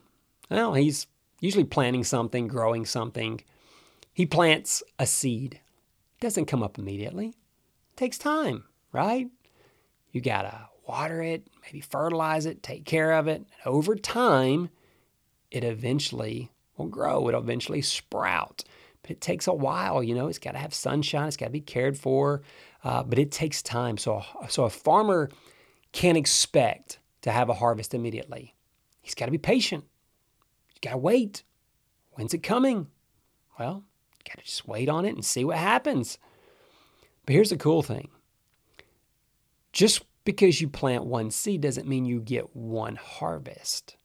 Well, 0.49 0.73
he's 0.73 1.07
usually 1.39 1.63
planting 1.63 2.03
something, 2.03 2.47
growing 2.47 2.85
something. 2.85 3.41
He 4.13 4.25
plants 4.25 4.83
a 4.99 5.05
seed. 5.05 5.55
It 6.17 6.21
doesn't 6.21 6.45
come 6.45 6.61
up 6.61 6.77
immediately. 6.77 7.27
It 7.27 7.97
takes 7.97 8.17
time, 8.17 8.65
right? 8.91 9.29
You 10.11 10.21
got 10.21 10.43
to 10.43 10.67
water 10.87 11.21
it, 11.21 11.47
maybe 11.63 11.81
fertilize 11.81 12.45
it, 12.45 12.61
take 12.61 12.85
care 12.85 13.13
of 13.13 13.27
it. 13.27 13.37
And 13.37 13.47
over 13.65 13.95
time, 13.95 14.69
it 15.51 15.63
eventually 15.63 16.51
will 16.77 16.87
grow. 16.87 17.27
It'll 17.27 17.41
eventually 17.41 17.81
sprout. 17.81 18.63
It 19.07 19.21
takes 19.21 19.47
a 19.47 19.53
while, 19.53 20.01
you 20.01 20.15
know, 20.15 20.27
it's 20.27 20.39
got 20.39 20.53
to 20.53 20.59
have 20.59 20.73
sunshine, 20.73 21.27
it's 21.27 21.37
got 21.37 21.47
to 21.47 21.51
be 21.51 21.61
cared 21.61 21.97
for, 21.97 22.41
uh, 22.83 23.03
but 23.03 23.19
it 23.19 23.31
takes 23.31 23.61
time. 23.61 23.97
So, 23.97 24.23
so 24.47 24.63
a 24.63 24.69
farmer 24.69 25.29
can't 25.91 26.17
expect 26.17 26.99
to 27.21 27.31
have 27.31 27.49
a 27.49 27.53
harvest 27.53 27.93
immediately. 27.93 28.55
He's 29.01 29.15
got 29.15 29.25
to 29.25 29.31
be 29.31 29.37
patient. 29.37 29.83
He's 30.69 30.79
got 30.79 30.91
to 30.91 30.97
wait. 30.97 31.43
When's 32.11 32.33
it 32.33 32.43
coming? 32.43 32.87
Well, 33.59 33.83
got 34.25 34.37
to 34.37 34.45
just 34.45 34.67
wait 34.67 34.89
on 34.89 35.05
it 35.05 35.15
and 35.15 35.25
see 35.25 35.43
what 35.43 35.57
happens. 35.57 36.17
But 37.25 37.33
here's 37.33 37.49
the 37.49 37.57
cool 37.57 37.83
thing 37.83 38.09
just 39.71 40.03
because 40.23 40.61
you 40.61 40.69
plant 40.69 41.05
one 41.05 41.31
seed 41.31 41.61
doesn't 41.61 41.87
mean 41.87 42.05
you 42.05 42.19
get 42.19 42.55
one 42.55 42.95
harvest. 42.95 43.97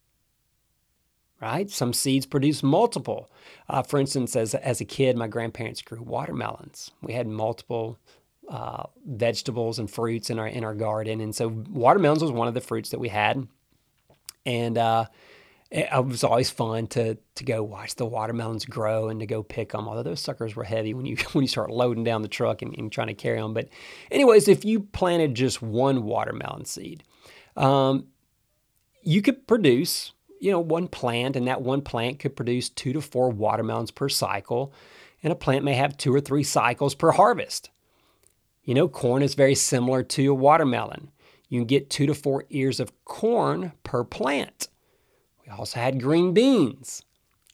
Right? 1.40 1.70
Some 1.70 1.92
seeds 1.92 2.26
produce 2.26 2.64
multiple. 2.64 3.30
Uh, 3.68 3.82
for 3.82 4.00
instance, 4.00 4.34
as, 4.34 4.56
as 4.56 4.80
a 4.80 4.84
kid, 4.84 5.16
my 5.16 5.28
grandparents 5.28 5.82
grew 5.82 6.02
watermelons. 6.02 6.90
We 7.00 7.12
had 7.12 7.28
multiple 7.28 7.96
uh, 8.48 8.84
vegetables 9.06 9.78
and 9.78 9.90
fruits 9.90 10.30
in 10.30 10.38
our 10.38 10.48
in 10.48 10.64
our 10.64 10.74
garden, 10.74 11.20
and 11.20 11.34
so 11.34 11.48
watermelons 11.48 12.22
was 12.22 12.32
one 12.32 12.48
of 12.48 12.54
the 12.54 12.60
fruits 12.60 12.90
that 12.90 12.98
we 12.98 13.08
had. 13.08 13.46
And 14.46 14.78
uh, 14.78 15.06
it 15.70 16.04
was 16.04 16.24
always 16.24 16.48
fun 16.48 16.86
to 16.88 17.18
to 17.34 17.44
go 17.44 17.62
watch 17.62 17.96
the 17.96 18.06
watermelons 18.06 18.64
grow 18.64 19.08
and 19.08 19.20
to 19.20 19.26
go 19.26 19.42
pick 19.42 19.72
them. 19.72 19.86
Although 19.86 20.02
those 20.02 20.20
suckers 20.20 20.56
were 20.56 20.64
heavy 20.64 20.94
when 20.94 21.04
you 21.04 21.16
when 21.32 21.42
you 21.42 21.48
start 21.48 21.70
loading 21.70 22.04
down 22.04 22.22
the 22.22 22.28
truck 22.28 22.62
and, 22.62 22.74
and 22.78 22.90
trying 22.90 23.08
to 23.08 23.14
carry 23.14 23.40
them. 23.40 23.52
But 23.52 23.68
anyways, 24.10 24.48
if 24.48 24.64
you 24.64 24.80
planted 24.80 25.34
just 25.34 25.60
one 25.60 26.04
watermelon 26.04 26.64
seed, 26.64 27.04
um, 27.56 28.06
you 29.02 29.20
could 29.20 29.46
produce 29.46 30.12
you 30.40 30.50
know 30.50 30.60
one 30.60 30.88
plant, 30.88 31.36
and 31.36 31.46
that 31.46 31.62
one 31.62 31.82
plant 31.82 32.18
could 32.18 32.36
produce 32.36 32.68
two 32.68 32.92
to 32.92 33.00
four 33.00 33.30
watermelons 33.30 33.90
per 33.90 34.08
cycle, 34.08 34.72
and 35.22 35.32
a 35.32 35.36
plant 35.36 35.64
may 35.64 35.74
have 35.74 35.96
two 35.96 36.14
or 36.14 36.20
three 36.20 36.42
cycles 36.42 36.94
per 36.94 37.12
harvest. 37.12 37.70
You 38.64 38.74
know, 38.74 38.88
corn 38.88 39.22
is 39.22 39.34
very 39.34 39.54
similar 39.54 40.02
to 40.02 40.30
a 40.30 40.34
watermelon. 40.34 41.10
You 41.48 41.60
can 41.60 41.66
get 41.66 41.90
two 41.90 42.06
to 42.06 42.14
four 42.14 42.44
ears 42.50 42.80
of 42.80 42.92
corn 43.04 43.72
per 43.82 44.04
plant. 44.04 44.68
We 45.44 45.50
also 45.50 45.80
had 45.80 46.02
green 46.02 46.34
beans. 46.34 47.02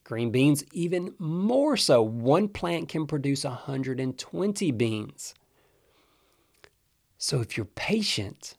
Green 0.02 0.30
beans, 0.30 0.64
even 0.72 1.14
more 1.18 1.76
so. 1.76 2.02
One 2.02 2.48
plant 2.48 2.88
can 2.88 3.06
produce 3.06 3.44
120 3.44 4.70
beans. 4.72 5.34
So 7.16 7.40
if 7.40 7.56
you're 7.56 7.64
patient, 7.64 8.56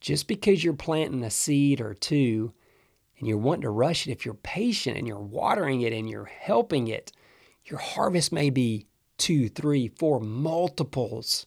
just 0.00 0.26
because 0.26 0.64
you're 0.64 0.72
planting 0.72 1.22
a 1.22 1.30
seed 1.30 1.80
or 1.80 1.94
two, 1.94 2.52
and 3.22 3.28
you're 3.28 3.38
wanting 3.38 3.62
to 3.62 3.70
rush 3.70 4.08
it, 4.08 4.10
if 4.10 4.24
you're 4.24 4.34
patient 4.34 4.98
and 4.98 5.06
you're 5.06 5.16
watering 5.16 5.82
it 5.82 5.92
and 5.92 6.10
you're 6.10 6.24
helping 6.24 6.88
it, 6.88 7.12
your 7.64 7.78
harvest 7.78 8.32
may 8.32 8.50
be 8.50 8.88
two, 9.16 9.48
three, 9.48 9.86
four 9.86 10.18
multiples 10.18 11.46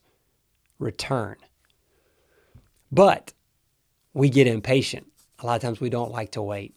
return. 0.79 1.35
But 2.93 3.33
we 4.13 4.29
get 4.29 4.47
impatient. 4.47 5.11
A 5.39 5.45
lot 5.45 5.57
of 5.57 5.61
times 5.63 5.81
we 5.81 5.89
don't 5.89 6.13
like 6.13 6.31
to 6.31 6.41
wait. 6.41 6.75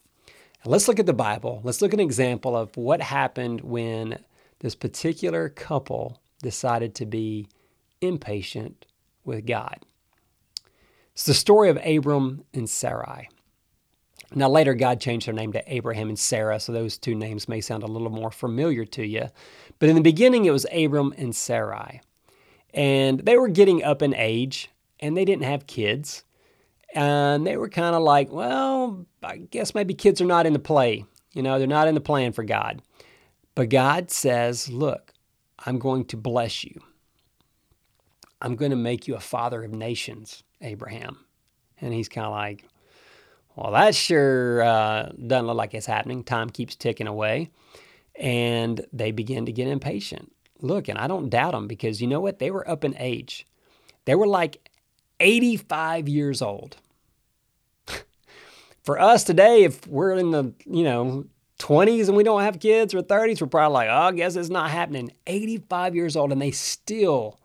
let's 0.65 0.89
look 0.89 0.99
at 0.99 1.07
the 1.07 1.13
Bible. 1.13 1.61
Let's 1.63 1.81
look 1.81 1.95
at 1.95 2.01
an 2.01 2.05
example 2.05 2.57
of 2.57 2.77
what 2.77 3.01
happened 3.01 3.61
when 3.61 4.19
this 4.59 4.75
particular 4.75 5.49
couple 5.49 6.21
decided 6.43 6.97
to 6.97 7.07
be 7.07 7.47
impatient 8.01 8.85
with 9.25 9.47
God. 9.47 9.79
It's 11.13 11.25
the 11.25 11.35
story 11.35 11.69
of 11.69 11.79
Abram 11.87 12.43
and 12.53 12.69
Sarai. 12.69 13.29
Now, 14.35 14.49
later, 14.51 14.75
God 14.75 15.01
changed 15.01 15.27
their 15.27 15.35
name 15.35 15.53
to 15.53 15.73
Abraham 15.73 16.09
and 16.09 16.19
Sarah, 16.19 16.61
so 16.61 16.71
those 16.71 16.99
two 16.99 17.15
names 17.15 17.49
may 17.49 17.63
sound 17.63 17.83
a 17.83 17.87
little 17.87 18.11
more 18.11 18.31
familiar 18.31 18.85
to 18.85 19.07
you. 19.07 19.29
But 19.79 19.89
in 19.89 19.95
the 19.95 20.03
beginning, 20.03 20.45
it 20.45 20.51
was 20.51 20.67
Abram 20.73 21.15
and 21.17 21.35
Sarai. 21.35 22.03
And 22.75 23.21
they 23.21 23.39
were 23.39 23.49
getting 23.49 23.83
up 23.83 24.03
in 24.03 24.15
age, 24.15 24.71
and 25.01 25.17
they 25.17 25.25
didn't 25.25 25.45
have 25.45 25.67
kids. 25.67 26.25
And 26.95 27.47
they 27.47 27.57
were 27.57 27.71
kind 27.71 27.97
of 27.97 28.03
like, 28.03 28.31
well, 28.31 29.07
I 29.23 29.39
guess 29.39 29.75
maybe 29.75 29.95
kids 29.95 30.21
are 30.21 30.27
not 30.27 30.47
in 30.47 30.53
the 30.53 30.59
play. 30.59 31.07
You 31.33 31.43
know, 31.43 31.59
they're 31.59 31.67
not 31.67 31.89
in 31.89 31.95
the 31.95 32.01
plan 32.01 32.33
for 32.33 32.45
God. 32.45 32.83
But 33.55 33.71
God 33.71 34.11
says, 34.11 34.69
look, 34.69 35.13
I'm 35.65 35.79
going 35.79 36.05
to 36.07 36.17
bless 36.17 36.65
you. 36.65 36.81
I'm 38.41 38.57
going 38.57 38.71
to 38.71 38.77
make 38.77 39.09
you 39.09 39.17
a 39.17 39.21
father 39.21 39.65
of 39.65 39.73
nations, 39.73 40.43
Abraham. 40.61 41.19
And 41.81 41.93
he's 41.93 42.09
kind 42.09 42.27
of 42.27 42.33
like, 42.33 42.65
well, 43.61 43.73
that 43.73 43.95
sure 43.95 44.63
uh, 44.63 45.11
doesn't 45.27 45.47
look 45.47 45.57
like 45.57 45.75
it's 45.75 45.87
happening. 45.87 46.23
Time 46.23 46.49
keeps 46.49 46.77
ticking 46.77 47.09
away. 47.09 47.51
And 48.15 48.85
they 48.93 49.11
begin 49.11 49.47
to 49.47 49.53
get 49.53 49.67
impatient. 49.67 50.33
Look, 50.61 50.89
and 50.89 50.99
I 50.99 51.09
don't 51.09 51.29
doubt 51.29 51.53
them 51.53 51.67
because 51.67 52.01
you 52.01 52.07
know 52.07 52.21
what? 52.21 52.39
They 52.39 52.53
were 52.53 52.69
up 52.69 52.85
in 52.85 52.97
age. 52.99 53.47
They 54.05 54.15
were 54.15 54.29
like 54.29 54.69
85 55.19 56.09
years 56.09 56.41
old. 56.41 56.77
For 58.85 59.01
us 59.01 59.25
today, 59.25 59.65
if 59.65 59.87
we're 59.89 60.13
in 60.13 60.31
the, 60.31 60.53
you 60.65 60.85
know, 60.85 61.25
20s 61.59 62.07
and 62.07 62.17
we 62.17 62.23
don't 62.23 62.43
have 62.43 62.61
kids 62.61 62.95
or 62.95 63.03
30s, 63.03 63.41
we're 63.41 63.49
probably 63.49 63.75
like, 63.75 63.89
oh, 63.89 64.09
I 64.09 64.13
guess 64.13 64.37
it's 64.37 64.51
not 64.51 64.71
happening. 64.71 65.11
85 65.27 65.97
years 65.97 66.15
old 66.17 66.31
and 66.31 66.41
they 66.41 66.53
still, 66.53 67.41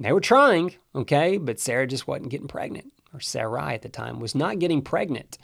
they 0.00 0.12
were 0.12 0.20
trying, 0.20 0.74
okay, 0.94 1.38
but 1.38 1.60
Sarah 1.60 1.86
just 1.86 2.08
wasn't 2.08 2.30
getting 2.30 2.48
pregnant 2.48 2.92
or 3.12 3.20
Sarai 3.20 3.74
at 3.74 3.82
the 3.82 3.88
time, 3.88 4.20
was 4.20 4.34
not 4.34 4.58
getting 4.58 4.82
pregnant. 4.82 5.38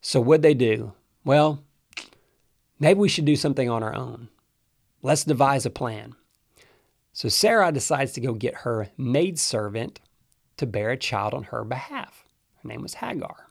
So 0.00 0.20
what'd 0.20 0.42
they 0.42 0.54
do? 0.54 0.92
Well, 1.24 1.62
maybe 2.78 3.00
we 3.00 3.08
should 3.08 3.24
do 3.24 3.36
something 3.36 3.70
on 3.70 3.82
our 3.82 3.94
own. 3.94 4.28
Let's 5.02 5.24
devise 5.24 5.66
a 5.66 5.70
plan. 5.70 6.14
So 7.12 7.28
Sarah 7.28 7.72
decides 7.72 8.12
to 8.12 8.20
go 8.20 8.34
get 8.34 8.54
her 8.56 8.88
maidservant 8.98 10.00
to 10.56 10.66
bear 10.66 10.90
a 10.90 10.96
child 10.96 11.34
on 11.34 11.44
her 11.44 11.64
behalf. 11.64 12.24
Her 12.62 12.68
name 12.68 12.82
was 12.82 12.94
Hagar. 12.94 13.48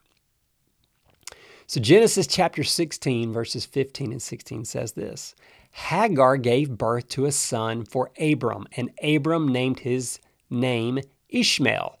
So 1.66 1.80
Genesis 1.80 2.26
chapter 2.26 2.62
16, 2.62 3.32
verses 3.32 3.64
15 3.64 4.12
and 4.12 4.22
16 4.22 4.64
says 4.64 4.92
this 4.92 5.34
Hagar 5.70 6.36
gave 6.36 6.76
birth 6.76 7.08
to 7.08 7.24
a 7.24 7.32
son 7.32 7.84
for 7.84 8.10
Abram, 8.20 8.66
and 8.76 8.90
Abram 9.02 9.48
named 9.48 9.80
his 9.80 10.20
name 10.50 11.00
Ishmael. 11.30 11.98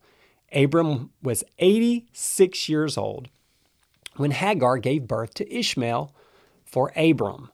Abram 0.54 1.10
was 1.22 1.44
86 1.58 2.68
years 2.68 2.96
old 2.96 3.28
when 4.16 4.30
Hagar 4.30 4.78
gave 4.78 5.08
birth 5.08 5.34
to 5.34 5.54
Ishmael 5.54 6.14
for 6.64 6.92
Abram. 6.96 7.50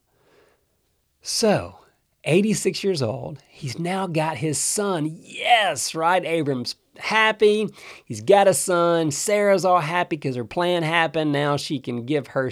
So, 1.22 1.78
86 2.24 2.84
years 2.84 3.02
old, 3.02 3.38
he's 3.48 3.78
now 3.78 4.06
got 4.06 4.36
his 4.36 4.58
son. 4.58 5.06
Yes, 5.10 5.94
right? 5.94 6.24
Abram's 6.24 6.76
happy. 6.98 7.68
He's 8.04 8.20
got 8.20 8.48
a 8.48 8.54
son. 8.54 9.10
Sarah's 9.10 9.64
all 9.64 9.80
happy 9.80 10.16
because 10.16 10.36
her 10.36 10.44
plan 10.44 10.82
happened. 10.82 11.32
Now 11.32 11.56
she 11.56 11.78
can 11.78 12.04
give 12.04 12.28
her 12.28 12.50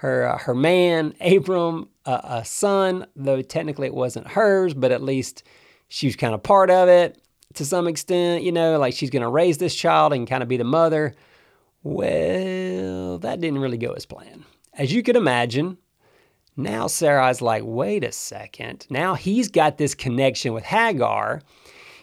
her 0.00 0.28
uh, 0.28 0.38
her 0.38 0.54
man 0.54 1.14
Abram 1.20 1.88
a, 2.04 2.20
a 2.24 2.44
son, 2.44 3.06
though 3.14 3.42
technically 3.42 3.86
it 3.86 3.94
wasn't 3.94 4.26
hers, 4.28 4.74
but 4.74 4.92
at 4.92 5.02
least 5.02 5.44
she 5.88 6.06
was 6.06 6.16
kind 6.16 6.34
of 6.34 6.42
part 6.42 6.70
of 6.70 6.88
it 6.88 7.20
to 7.54 7.64
some 7.64 7.86
extent, 7.86 8.42
you 8.42 8.52
know, 8.52 8.78
like 8.78 8.94
she's 8.94 9.10
going 9.10 9.22
to 9.22 9.28
raise 9.28 9.58
this 9.58 9.74
child 9.74 10.12
and 10.12 10.28
kind 10.28 10.42
of 10.42 10.48
be 10.48 10.56
the 10.56 10.64
mother. 10.64 11.14
Well, 11.82 13.18
that 13.18 13.40
didn't 13.40 13.60
really 13.60 13.78
go 13.78 13.92
as 13.92 14.06
planned. 14.06 14.44
As 14.74 14.92
you 14.92 15.02
could 15.02 15.16
imagine, 15.16 15.78
now 16.56 16.86
Sarai's 16.86 17.40
like, 17.40 17.62
wait 17.64 18.04
a 18.04 18.12
second. 18.12 18.86
Now 18.90 19.14
he's 19.14 19.48
got 19.48 19.78
this 19.78 19.94
connection 19.94 20.52
with 20.52 20.64
Hagar, 20.64 21.42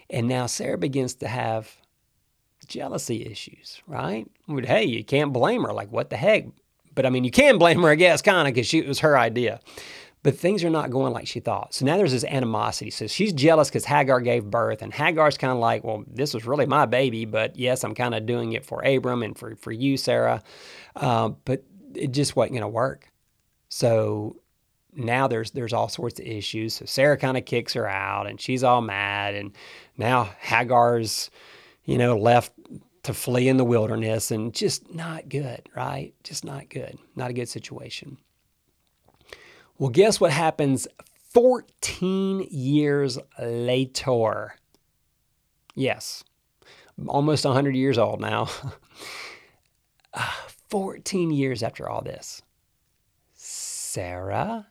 and 0.10 0.28
now 0.28 0.46
Sarah 0.46 0.78
begins 0.78 1.16
to 1.16 1.28
have 1.28 1.76
jealousy 2.68 3.26
issues, 3.26 3.82
right? 3.88 4.26
But 4.48 4.66
Hey, 4.66 4.86
you 4.86 5.04
can't 5.04 5.34
blame 5.34 5.64
her. 5.64 5.74
Like, 5.74 5.92
what 5.92 6.10
the 6.10 6.18
heck? 6.18 6.46
But 6.96 7.06
I 7.06 7.10
mean, 7.10 7.24
you 7.24 7.32
can 7.32 7.58
blame 7.58 7.82
her, 7.82 7.90
I 7.90 7.96
guess, 7.96 8.22
kind 8.22 8.48
of, 8.48 8.54
because 8.54 8.74
it 8.74 8.88
was 8.88 9.00
her 9.00 9.18
idea. 9.18 9.60
But 10.24 10.38
things 10.38 10.64
are 10.64 10.70
not 10.70 10.90
going 10.90 11.12
like 11.12 11.28
she 11.28 11.42
thought. 11.42 11.74
So 11.74 11.86
now 11.86 11.98
there's 11.98 12.14
this 12.14 12.24
animosity. 12.24 12.90
So 12.92 13.08
she's 13.08 13.34
jealous 13.34 13.70
because 13.70 13.84
Hagar 13.84 14.22
gave 14.22 14.46
birth, 14.46 14.82
and 14.82 14.94
Hagar's 14.94 15.38
kind 15.38 15.52
of 15.52 15.60
like, 15.60 15.84
well, 15.84 16.06
this 16.08 16.34
was 16.34 16.46
really 16.46 16.66
my 16.66 16.86
baby, 16.86 17.26
but 17.26 17.58
yes, 17.58 17.84
I'm 17.84 17.94
kind 17.94 18.16
of 18.16 18.26
doing 18.26 18.54
it 18.54 18.66
for 18.66 18.82
Abram 18.82 19.22
and 19.22 19.38
for, 19.38 19.56
for 19.58 19.74
you, 19.74 19.98
Sarah. 19.98 20.42
Uh, 20.96 21.30
but 21.44 21.64
it 21.94 22.12
just 22.12 22.36
wasn't 22.36 22.54
going 22.54 22.62
to 22.62 22.68
work. 22.70 23.12
So 23.68 24.38
now 24.96 25.28
there's 25.28 25.52
there's 25.52 25.74
all 25.74 25.90
sorts 25.90 26.20
of 26.20 26.26
issues. 26.26 26.76
So 26.76 26.86
Sarah 26.86 27.18
kind 27.18 27.38
of 27.38 27.46
kicks 27.46 27.74
her 27.74 27.88
out, 27.88 28.28
and 28.28 28.40
she's 28.40 28.64
all 28.64 28.82
mad. 28.82 29.36
And 29.36 29.52
now 29.98 30.30
Hagar's, 30.40 31.30
you 31.84 31.98
know, 31.98 32.18
left 32.18 32.54
to 33.04 33.14
flee 33.14 33.50
in 33.50 33.58
the 33.58 33.66
wilderness, 33.66 34.32
and 34.32 34.54
just 34.54 34.94
not 34.94 35.28
good, 35.28 35.68
right? 35.76 36.14
Just 36.24 36.46
not 36.46 36.70
good. 36.70 36.98
Not 37.16 37.32
a 37.32 37.34
good 37.34 37.50
situation. 37.50 38.18
Well, 39.84 39.90
guess 39.90 40.22
what 40.22 40.32
happens 40.32 40.88
14 41.34 42.48
years 42.50 43.20
later? 43.38 44.56
Yes, 45.76 46.24
almost 47.06 47.44
100 47.44 47.76
years 47.76 47.98
old 47.98 48.22
now. 48.22 48.48
14 50.70 51.32
years 51.32 51.62
after 51.62 51.90
all 51.90 52.02
this, 52.02 52.42
Sarah, 53.34 54.68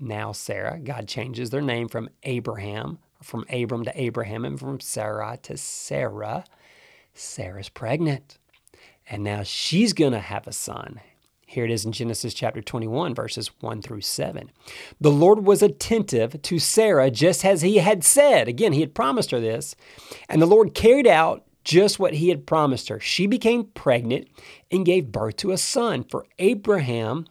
now 0.00 0.32
Sarah, 0.32 0.80
God 0.80 1.06
changes 1.06 1.50
their 1.50 1.62
name 1.62 1.86
from 1.86 2.08
Abraham, 2.24 2.98
from 3.22 3.44
Abram 3.48 3.84
to 3.84 3.92
Abraham, 3.94 4.44
and 4.44 4.58
from 4.58 4.80
Sarai 4.80 5.36
to 5.42 5.56
Sarah. 5.56 6.42
Sarah's 7.14 7.68
pregnant. 7.68 8.36
And 9.08 9.22
now 9.22 9.44
she's 9.44 9.92
going 9.92 10.10
to 10.10 10.18
have 10.18 10.48
a 10.48 10.52
son. 10.52 10.98
Here 11.48 11.64
it 11.64 11.70
is 11.70 11.84
in 11.84 11.92
Genesis 11.92 12.34
chapter 12.34 12.60
21, 12.60 13.14
verses 13.14 13.52
1 13.60 13.80
through 13.80 14.00
7. 14.00 14.50
The 15.00 15.12
Lord 15.12 15.46
was 15.46 15.62
attentive 15.62 16.42
to 16.42 16.58
Sarah 16.58 17.08
just 17.08 17.44
as 17.44 17.62
he 17.62 17.78
had 17.78 18.02
said. 18.02 18.48
Again, 18.48 18.72
he 18.72 18.80
had 18.80 18.96
promised 18.96 19.30
her 19.30 19.38
this. 19.38 19.76
And 20.28 20.42
the 20.42 20.46
Lord 20.46 20.74
carried 20.74 21.06
out 21.06 21.44
just 21.62 22.00
what 22.00 22.14
he 22.14 22.30
had 22.30 22.46
promised 22.46 22.88
her. 22.88 22.98
She 22.98 23.28
became 23.28 23.64
pregnant 23.64 24.28
and 24.72 24.84
gave 24.84 25.12
birth 25.12 25.36
to 25.36 25.52
a 25.52 25.58
son 25.58 26.02
for 26.02 26.26
Abraham 26.40 27.26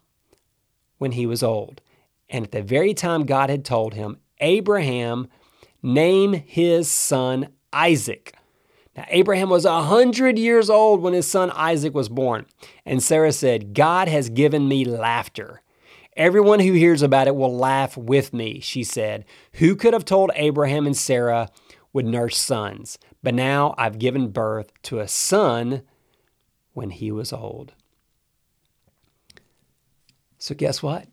when 0.97 1.11
he 1.11 1.25
was 1.25 1.43
old. 1.43 1.81
And 2.29 2.45
at 2.45 2.51
the 2.51 2.63
very 2.63 2.93
time 2.93 3.25
God 3.25 3.49
had 3.49 3.65
told 3.65 3.95
him, 3.95 4.17
Abraham, 4.39 5.27
name 5.83 6.33
his 6.33 6.89
son 6.89 7.49
Isaac. 7.73 8.33
Now, 8.95 9.05
Abraham 9.09 9.49
was 9.49 9.65
a 9.65 9.83
hundred 9.83 10.39
years 10.39 10.69
old 10.69 11.01
when 11.01 11.13
his 11.13 11.27
son 11.27 11.51
Isaac 11.51 11.93
was 11.93 12.07
born. 12.07 12.45
And 12.85 13.03
Sarah 13.03 13.33
said, 13.33 13.73
God 13.73 14.07
has 14.07 14.29
given 14.29 14.67
me 14.67 14.85
laughter. 14.85 15.61
Everyone 16.15 16.61
who 16.61 16.71
hears 16.71 17.01
about 17.01 17.27
it 17.27 17.35
will 17.35 17.55
laugh 17.55 17.97
with 17.97 18.33
me, 18.33 18.61
she 18.61 18.83
said. 18.83 19.25
Who 19.55 19.75
could 19.75 19.93
have 19.93 20.05
told 20.05 20.31
Abraham 20.35 20.85
and 20.85 20.95
Sarah 20.95 21.49
would 21.91 22.05
nurse 22.05 22.37
sons? 22.37 22.97
But 23.21 23.33
now 23.33 23.75
I've 23.77 23.99
given 23.99 24.29
birth 24.29 24.71
to 24.83 24.99
a 24.99 25.09
son 25.09 25.81
when 26.71 26.91
he 26.91 27.11
was 27.11 27.33
old. 27.33 27.73
So, 30.37 30.55
guess 30.55 30.81
what? 30.81 31.07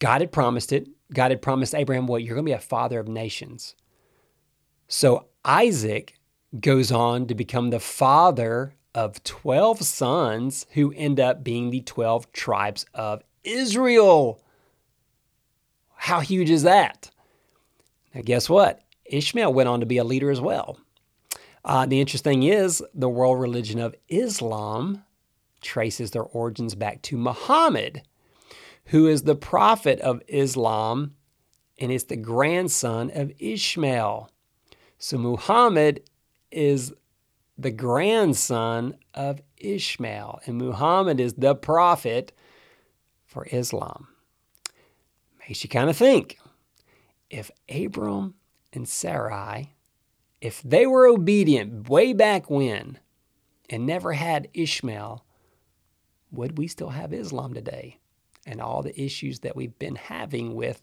God 0.00 0.22
had 0.22 0.32
promised 0.32 0.72
it. 0.72 0.88
God 1.12 1.30
had 1.30 1.42
promised 1.42 1.74
Abraham, 1.74 2.06
what? 2.06 2.22
You're 2.22 2.34
going 2.34 2.46
to 2.46 2.50
be 2.50 2.54
a 2.54 2.58
father 2.58 2.98
of 2.98 3.06
nations. 3.06 3.76
So, 4.88 5.26
Isaac 5.44 6.17
goes 6.60 6.90
on 6.90 7.26
to 7.26 7.34
become 7.34 7.70
the 7.70 7.80
father 7.80 8.74
of 8.94 9.22
12 9.24 9.82
sons 9.82 10.66
who 10.72 10.92
end 10.96 11.20
up 11.20 11.44
being 11.44 11.70
the 11.70 11.82
12 11.82 12.32
tribes 12.32 12.86
of 12.94 13.22
Israel. 13.44 14.42
How 15.94 16.20
huge 16.20 16.50
is 16.50 16.62
that? 16.62 17.10
Now, 18.14 18.22
guess 18.24 18.48
what? 18.48 18.80
Ishmael 19.04 19.52
went 19.52 19.68
on 19.68 19.80
to 19.80 19.86
be 19.86 19.98
a 19.98 20.04
leader 20.04 20.30
as 20.30 20.40
well. 20.40 20.78
Uh, 21.64 21.86
the 21.86 22.00
interesting 22.00 22.42
is, 22.44 22.82
the 22.94 23.08
world 23.08 23.40
religion 23.40 23.78
of 23.78 23.94
Islam 24.08 25.04
traces 25.60 26.12
their 26.12 26.22
origins 26.22 26.74
back 26.74 27.02
to 27.02 27.16
Muhammad, 27.16 28.02
who 28.86 29.06
is 29.06 29.22
the 29.22 29.34
prophet 29.34 30.00
of 30.00 30.22
Islam 30.28 31.14
and 31.78 31.92
is 31.92 32.04
the 32.04 32.16
grandson 32.16 33.10
of 33.14 33.32
Ishmael. 33.38 34.30
So 34.98 35.18
Muhammad 35.18 36.07
is 36.50 36.92
the 37.56 37.70
grandson 37.70 38.96
of 39.14 39.42
Ishmael, 39.56 40.40
and 40.46 40.56
Muhammad 40.56 41.20
is 41.20 41.34
the 41.34 41.54
prophet 41.54 42.32
for 43.26 43.46
Islam. 43.50 44.08
Makes 45.40 45.64
you 45.64 45.70
kind 45.70 45.90
of 45.90 45.96
think 45.96 46.38
if 47.30 47.50
Abram 47.68 48.34
and 48.72 48.88
Sarai, 48.88 49.74
if 50.40 50.62
they 50.62 50.86
were 50.86 51.06
obedient 51.06 51.88
way 51.88 52.12
back 52.12 52.48
when 52.48 52.98
and 53.68 53.84
never 53.86 54.12
had 54.12 54.48
Ishmael, 54.54 55.24
would 56.30 56.58
we 56.58 56.68
still 56.68 56.90
have 56.90 57.12
Islam 57.12 57.54
today? 57.54 57.98
And 58.46 58.60
all 58.60 58.82
the 58.82 58.98
issues 58.98 59.40
that 59.40 59.56
we've 59.56 59.78
been 59.78 59.96
having 59.96 60.54
with 60.54 60.82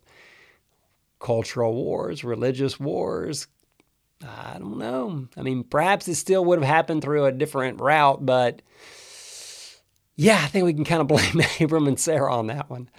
cultural 1.20 1.74
wars, 1.74 2.24
religious 2.24 2.80
wars. 2.80 3.48
I 4.24 4.58
don't 4.60 4.78
know. 4.78 5.28
I 5.36 5.42
mean, 5.42 5.64
perhaps 5.64 6.08
it 6.08 6.16
still 6.16 6.46
would 6.46 6.60
have 6.60 6.68
happened 6.68 7.02
through 7.02 7.26
a 7.26 7.32
different 7.32 7.82
route, 7.82 8.26
but 8.26 8.62
yeah, 10.16 10.40
I 10.42 10.48
think 10.48 10.66
we 10.66 10.74
can 10.74 10.86
kind 10.86 11.02
of 11.02 11.08
blame 11.10 11.42
Abram 11.60 11.88
and 11.88 12.00
Sarah 12.00 12.34
on 12.34 12.48
that 12.48 12.70
one. 12.70 12.90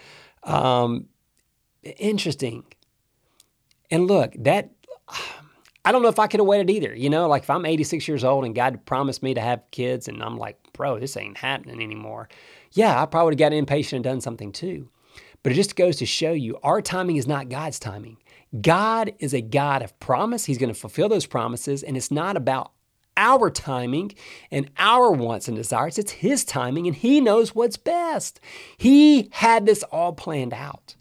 Um, 0.43 1.07
interesting. 1.83 2.65
And 3.91 4.07
look, 4.07 4.35
that 4.39 4.71
I 5.85 5.93
don't 5.93 6.03
know 6.03 6.09
if 6.09 6.19
I 6.19 6.27
could 6.27 6.41
have 6.41 6.47
waited 6.47 6.69
either. 6.69 6.95
You 6.95 7.09
know, 7.09 7.29
like 7.29 7.45
if 7.45 7.51
I'm 7.51 7.65
86 7.65 8.09
years 8.09 8.25
old 8.25 8.45
and 8.45 8.55
God 8.55 8.85
promised 8.87 9.23
me 9.23 9.35
to 9.35 9.41
have 9.41 9.63
kids, 9.71 10.09
and 10.09 10.23
I'm 10.23 10.37
like, 10.37 10.59
bro, 10.73 10.99
this 10.99 11.17
ain't 11.17 11.39
happening 11.39 11.81
anymore. 11.81 12.29
Yeah, 12.73 13.01
I 13.01 13.07
probably 13.07 13.27
would 13.27 13.35
have 13.35 13.39
gotten 13.39 13.59
impatient 13.59 13.99
and 13.99 14.05
done 14.05 14.21
something 14.21 14.53
too. 14.53 14.89
But 15.43 15.53
it 15.53 15.55
just 15.55 15.77
goes 15.77 15.97
to 15.99 16.07
show 16.07 16.33
you 16.33 16.59
our 16.65 16.83
timing 16.83 17.17
is 17.17 17.29
not 17.29 17.49
God's 17.49 17.79
timing. 17.79 18.17
God 18.61 19.13
is 19.19 19.35
a 19.35 19.41
God 19.41 19.83
of 19.83 19.99
promise. 20.01 20.45
He's 20.45 20.59
going 20.59 20.73
to 20.73 20.79
fulfill 20.79 21.09
those 21.09 21.27
promises, 21.27 21.83
and 21.83 21.97
it's 21.97 22.11
not 22.11 22.37
about 22.37 22.73
our 23.17 23.51
timing 23.51 24.13
and 24.51 24.71
our 24.79 25.11
wants 25.11 25.49
and 25.49 25.57
desires. 25.57 25.99
It's 25.99 26.13
His 26.13 26.45
timing, 26.45 26.87
and 26.87 26.97
He 26.97 27.21
knows 27.21 27.55
what's 27.55 27.77
best. 27.77 28.41
He 28.77 29.29
had 29.33 29.67
this 29.67 29.83
all 29.85 30.13
planned 30.13 30.53
out. 30.53 30.95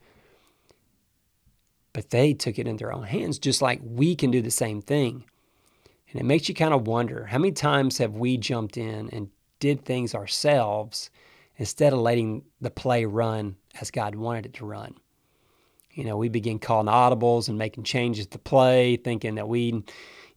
But 1.94 2.10
they 2.10 2.34
took 2.34 2.60
it 2.60 2.68
in 2.68 2.78
their 2.78 2.94
own 2.94 3.04
hands, 3.04 3.40
just 3.40 3.62
like 3.62 3.80
we 3.84 4.16
can 4.16 4.32
do 4.32 4.42
the 4.42 4.52
same 4.52 4.82
thing. 4.82 5.24
And 6.12 6.20
it 6.20 6.26
makes 6.26 6.50
you 6.50 6.56
kind 6.56 6.74
of 6.74 6.88
wonder 6.88 7.26
how 7.26 7.38
many 7.38 7.52
times 7.52 7.98
have 8.00 8.14
we 8.14 8.38
jumped 8.38 8.78
in 8.78 9.10
and 9.10 9.30
did 9.60 9.86
things 9.86 10.14
ourselves 10.14 11.10
instead 11.58 11.94
of 11.94 12.00
letting 12.00 12.44
the 12.60 12.70
play 12.70 13.06
run 13.06 13.56
as 13.80 13.92
God 13.92 14.16
wanted 14.16 14.46
it 14.46 14.54
to 14.56 14.66
run. 14.66 14.96
You 15.96 16.04
know, 16.04 16.18
we 16.18 16.28
begin 16.28 16.60
calling 16.60 16.88
audibles 16.88 17.48
and 17.48 17.58
making 17.58 17.86
changes 17.86 18.28
to 18.28 18.38
play, 18.38 18.98
thinking 18.98 19.36
that 19.36 19.48
we, 19.48 19.82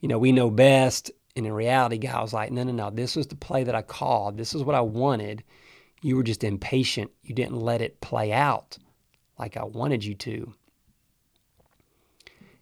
you 0.01 0.09
know, 0.09 0.19
we 0.19 0.31
know 0.31 0.51
best. 0.51 1.11
And 1.35 1.45
in 1.45 1.53
reality, 1.53 1.99
God 1.99 2.23
was 2.23 2.33
like, 2.33 2.53
no, 2.53 2.63
no, 2.63 2.73
no, 2.73 2.91
this 2.91 3.17
was 3.17 3.27
the 3.27 3.35
play 3.35 3.65
that 3.65 3.75
I 3.75 3.83
called. 3.83 4.39
This 4.39 4.55
is 4.55 4.63
what 4.63 4.77
I 4.77 4.81
wanted. 4.81 5.43
You 6.01 6.17
were 6.17 6.23
just 6.23 6.45
impatient. 6.45 7.11
You 7.23 7.35
didn't 7.35 7.59
let 7.59 7.81
it 7.81 8.01
play 8.01 8.33
out 8.33 8.79
like 9.37 9.57
I 9.57 9.65
wanted 9.65 10.05
you 10.05 10.15
to. 10.15 10.55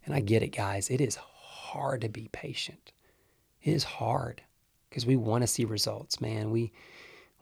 And 0.06 0.14
I 0.14 0.20
get 0.20 0.42
it, 0.42 0.56
guys. 0.56 0.88
It 0.88 1.02
is 1.02 1.16
hard 1.16 2.00
to 2.00 2.09
be 2.09 2.28
patient. 2.32 2.92
It 3.62 3.72
is 3.72 3.85
hard 3.85 4.42
because 4.88 5.04
we 5.04 5.16
want 5.16 5.42
to 5.42 5.46
see 5.46 5.66
results, 5.66 6.20
man. 6.20 6.50
We 6.50 6.72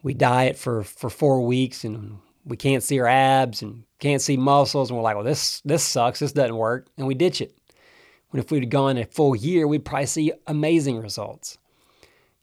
we 0.02 0.14
diet 0.14 0.56
for 0.56 0.82
for 0.82 1.10
four 1.10 1.46
weeks 1.46 1.84
and 1.84 2.18
we 2.44 2.56
can't 2.56 2.82
see 2.82 2.98
our 3.00 3.06
abs 3.06 3.62
and 3.62 3.84
can't 3.98 4.22
see 4.22 4.36
muscles, 4.36 4.90
and 4.90 4.96
we're 4.96 5.02
like, 5.02 5.16
well, 5.16 5.24
this 5.24 5.60
this 5.64 5.82
sucks. 5.82 6.18
This 6.20 6.32
doesn't 6.32 6.56
work, 6.56 6.86
and 6.96 7.06
we 7.06 7.14
ditch 7.14 7.40
it. 7.40 7.56
When 8.30 8.42
if 8.42 8.50
we'd 8.50 8.70
gone 8.70 8.98
a 8.98 9.04
full 9.04 9.34
year, 9.34 9.66
we'd 9.66 9.84
probably 9.84 10.06
see 10.06 10.32
amazing 10.46 11.00
results. 11.00 11.58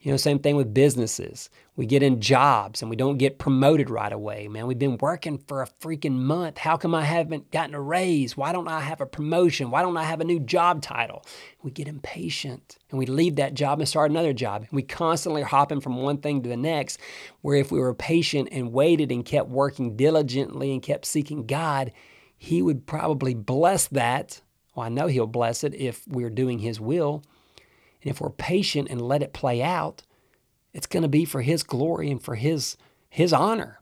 You 0.01 0.09
know, 0.09 0.17
same 0.17 0.39
thing 0.39 0.55
with 0.55 0.73
businesses. 0.73 1.51
We 1.75 1.85
get 1.85 2.01
in 2.01 2.21
jobs 2.21 2.81
and 2.81 2.89
we 2.89 2.95
don't 2.95 3.19
get 3.19 3.37
promoted 3.37 3.87
right 3.87 4.11
away, 4.11 4.47
man. 4.47 4.65
We've 4.65 4.79
been 4.79 4.97
working 4.97 5.37
for 5.37 5.61
a 5.61 5.67
freaking 5.79 6.15
month. 6.15 6.57
How 6.57 6.75
come 6.75 6.95
I 6.95 7.03
haven't 7.03 7.51
gotten 7.51 7.75
a 7.75 7.81
raise? 7.81 8.35
Why 8.35 8.51
don't 8.51 8.67
I 8.67 8.79
have 8.79 8.99
a 8.99 9.05
promotion? 9.05 9.69
Why 9.69 9.83
don't 9.83 9.97
I 9.97 10.03
have 10.03 10.19
a 10.19 10.25
new 10.25 10.39
job 10.39 10.81
title? 10.81 11.23
We 11.61 11.69
get 11.69 11.87
impatient 11.87 12.79
and 12.89 12.97
we 12.97 13.05
leave 13.05 13.35
that 13.35 13.53
job 13.53 13.79
and 13.79 13.87
start 13.87 14.09
another 14.09 14.33
job. 14.33 14.65
We 14.71 14.81
constantly 14.81 15.43
are 15.43 15.45
hopping 15.45 15.81
from 15.81 16.01
one 16.01 16.17
thing 16.17 16.41
to 16.41 16.49
the 16.49 16.57
next. 16.57 16.99
Where 17.41 17.57
if 17.57 17.71
we 17.71 17.79
were 17.79 17.93
patient 17.93 18.49
and 18.51 18.73
waited 18.73 19.11
and 19.11 19.23
kept 19.23 19.49
working 19.49 19.95
diligently 19.95 20.71
and 20.71 20.81
kept 20.81 21.05
seeking 21.05 21.45
God, 21.45 21.91
He 22.35 22.63
would 22.63 22.87
probably 22.87 23.35
bless 23.35 23.85
that. 23.89 24.41
Well, 24.73 24.87
I 24.87 24.89
know 24.89 25.05
He'll 25.05 25.27
bless 25.27 25.63
it 25.63 25.75
if 25.75 26.07
we're 26.07 26.31
doing 26.31 26.57
His 26.57 26.79
will 26.79 27.23
and 28.01 28.11
if 28.11 28.21
we're 28.21 28.29
patient 28.29 28.89
and 28.89 29.01
let 29.01 29.21
it 29.21 29.33
play 29.33 29.61
out, 29.61 30.03
it's 30.73 30.87
going 30.87 31.03
to 31.03 31.09
be 31.09 31.25
for 31.25 31.41
his 31.41 31.63
glory 31.63 32.09
and 32.09 32.21
for 32.21 32.35
his 32.35 32.77
his 33.09 33.33
honor. 33.33 33.79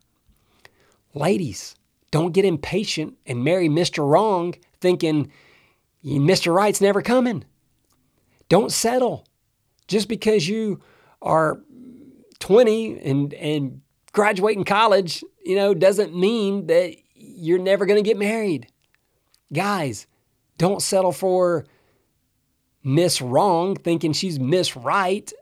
Ladies, 1.14 1.76
don't 2.10 2.32
get 2.32 2.44
impatient 2.44 3.16
and 3.26 3.44
marry 3.44 3.68
Mr. 3.68 4.08
Wrong 4.08 4.54
thinking 4.80 5.30
Mr. 6.04 6.52
Right's 6.52 6.80
never 6.80 7.02
coming. 7.02 7.44
Don't 8.48 8.72
settle. 8.72 9.26
Just 9.86 10.08
because 10.08 10.48
you 10.48 10.80
are 11.22 11.60
20 12.40 13.00
and 13.00 13.34
and 13.34 13.80
graduating 14.12 14.64
college, 14.64 15.22
you 15.44 15.56
know, 15.56 15.74
doesn't 15.74 16.16
mean 16.16 16.66
that 16.66 16.94
you're 17.14 17.58
never 17.58 17.86
going 17.86 18.02
to 18.02 18.08
get 18.08 18.18
married. 18.18 18.66
Guys, 19.52 20.06
don't 20.58 20.82
settle 20.82 21.12
for 21.12 21.64
Miss 22.82 23.20
Wrong, 23.20 23.76
thinking 23.76 24.12
she's 24.12 24.38
Miss 24.38 24.76
Right, 24.76 25.32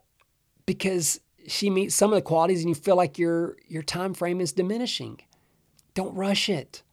because 0.65 1.19
she 1.47 1.69
meets 1.69 1.95
some 1.95 2.11
of 2.11 2.15
the 2.15 2.21
qualities 2.21 2.61
and 2.61 2.69
you 2.69 2.75
feel 2.75 2.95
like 2.95 3.17
your 3.17 3.57
your 3.67 3.83
time 3.83 4.13
frame 4.13 4.41
is 4.41 4.51
diminishing. 4.51 5.21
Don't 5.93 6.13
rush 6.15 6.49
it. 6.49 6.83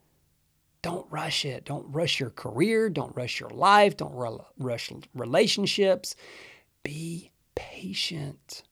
Don't 0.82 1.06
rush 1.11 1.44
it. 1.44 1.64
Don't 1.64 1.87
rush 1.92 2.20
your 2.20 2.30
career. 2.30 2.88
Don't 2.88 3.14
rush 3.16 3.40
your 3.40 3.50
life. 3.50 3.96
Don't 3.96 4.14
rush 4.59 4.92
relationships. 5.14 6.14
Be 6.82 7.32
patient. 7.54 8.62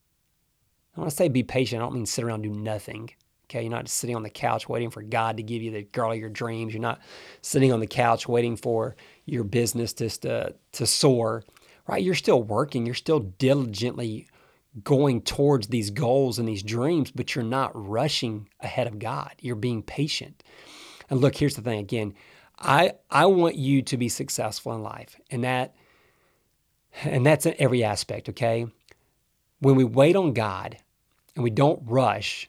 I 0.97 1.01
want 1.01 1.11
to 1.11 1.17
say 1.17 1.29
be 1.29 1.43
patient. 1.43 1.83
I 1.83 1.85
don't 1.85 1.95
mean 1.95 2.07
sit 2.07 2.25
around 2.25 2.45
and 2.45 2.55
do 2.55 2.61
nothing. 2.61 3.11
Okay, 3.47 3.63
you're 3.63 3.71
not 3.71 3.85
just 3.85 3.99
sitting 3.99 4.17
on 4.17 4.23
the 4.23 4.31
couch 4.31 4.69
waiting 4.69 4.91
for 4.91 5.03
God 5.03 5.37
to 5.37 5.43
give 5.43 5.61
you 5.61 5.71
the 5.71 5.83
girl 5.83 6.13
of 6.13 6.19
your 6.19 6.31
dreams. 6.31 6.73
You're 6.73 6.81
not 6.81 7.01
sitting 7.43 7.73
on 7.73 7.81
the 7.81 7.87
couch 7.87 8.27
waiting 8.27 8.57
for 8.57 8.97
your 9.27 9.45
business 9.45 9.93
just 9.93 10.23
to, 10.23 10.55
to 10.73 10.87
soar 10.87 11.45
right? 11.87 12.03
You're 12.03 12.15
still 12.15 12.43
working, 12.43 12.87
you're 12.87 12.95
still 12.95 13.21
diligently 13.21 14.29
going 14.83 15.23
towards 15.23 15.69
these 15.69 15.91
goals 15.91 16.39
and 16.39 16.49
these 16.49 16.63
dreams, 16.63 17.11
but 17.11 17.35
you're 17.35 17.45
not 17.45 17.71
rushing 17.75 18.49
ahead 18.61 18.87
of 18.87 18.99
God. 18.99 19.33
You're 19.41 19.55
being 19.55 19.83
patient. 19.83 20.43
And 21.09 21.21
look, 21.21 21.37
here's 21.37 21.55
the 21.55 21.63
thing 21.63 21.79
again. 21.79 22.15
I 22.59 22.93
I 23.11 23.27
want 23.27 23.57
you 23.57 23.83
to 23.83 23.97
be 23.97 24.09
successful 24.09 24.75
in 24.75 24.83
life. 24.83 25.17
And 25.31 25.45
that 25.45 25.75
and 27.03 27.25
that's 27.27 27.47
in 27.47 27.55
every 27.59 27.85
aspect, 27.85 28.29
okay? 28.31 28.67
When 29.61 29.77
we 29.77 29.85
wait 29.85 30.17
on 30.17 30.33
God 30.33 30.77
and 31.35 31.43
we 31.43 31.51
don't 31.51 31.83
rush, 31.85 32.49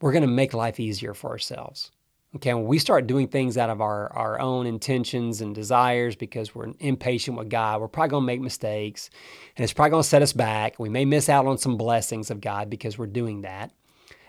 we're 0.00 0.12
going 0.12 0.22
to 0.22 0.28
make 0.28 0.54
life 0.54 0.78
easier 0.78 1.14
for 1.14 1.30
ourselves. 1.30 1.90
Okay, 2.36 2.52
when 2.52 2.66
we 2.66 2.78
start 2.78 3.06
doing 3.06 3.26
things 3.26 3.56
out 3.56 3.70
of 3.70 3.80
our, 3.80 4.12
our 4.12 4.38
own 4.38 4.66
intentions 4.66 5.40
and 5.40 5.54
desires 5.54 6.14
because 6.14 6.54
we're 6.54 6.74
impatient 6.78 7.38
with 7.38 7.48
God, 7.48 7.80
we're 7.80 7.88
probably 7.88 8.10
going 8.10 8.22
to 8.22 8.26
make 8.26 8.40
mistakes 8.42 9.08
and 9.56 9.64
it's 9.64 9.72
probably 9.72 9.92
going 9.92 10.02
to 10.02 10.08
set 10.08 10.20
us 10.20 10.34
back. 10.34 10.78
We 10.78 10.90
may 10.90 11.06
miss 11.06 11.30
out 11.30 11.46
on 11.46 11.56
some 11.56 11.78
blessings 11.78 12.30
of 12.30 12.42
God 12.42 12.68
because 12.68 12.98
we're 12.98 13.06
doing 13.06 13.42
that. 13.42 13.72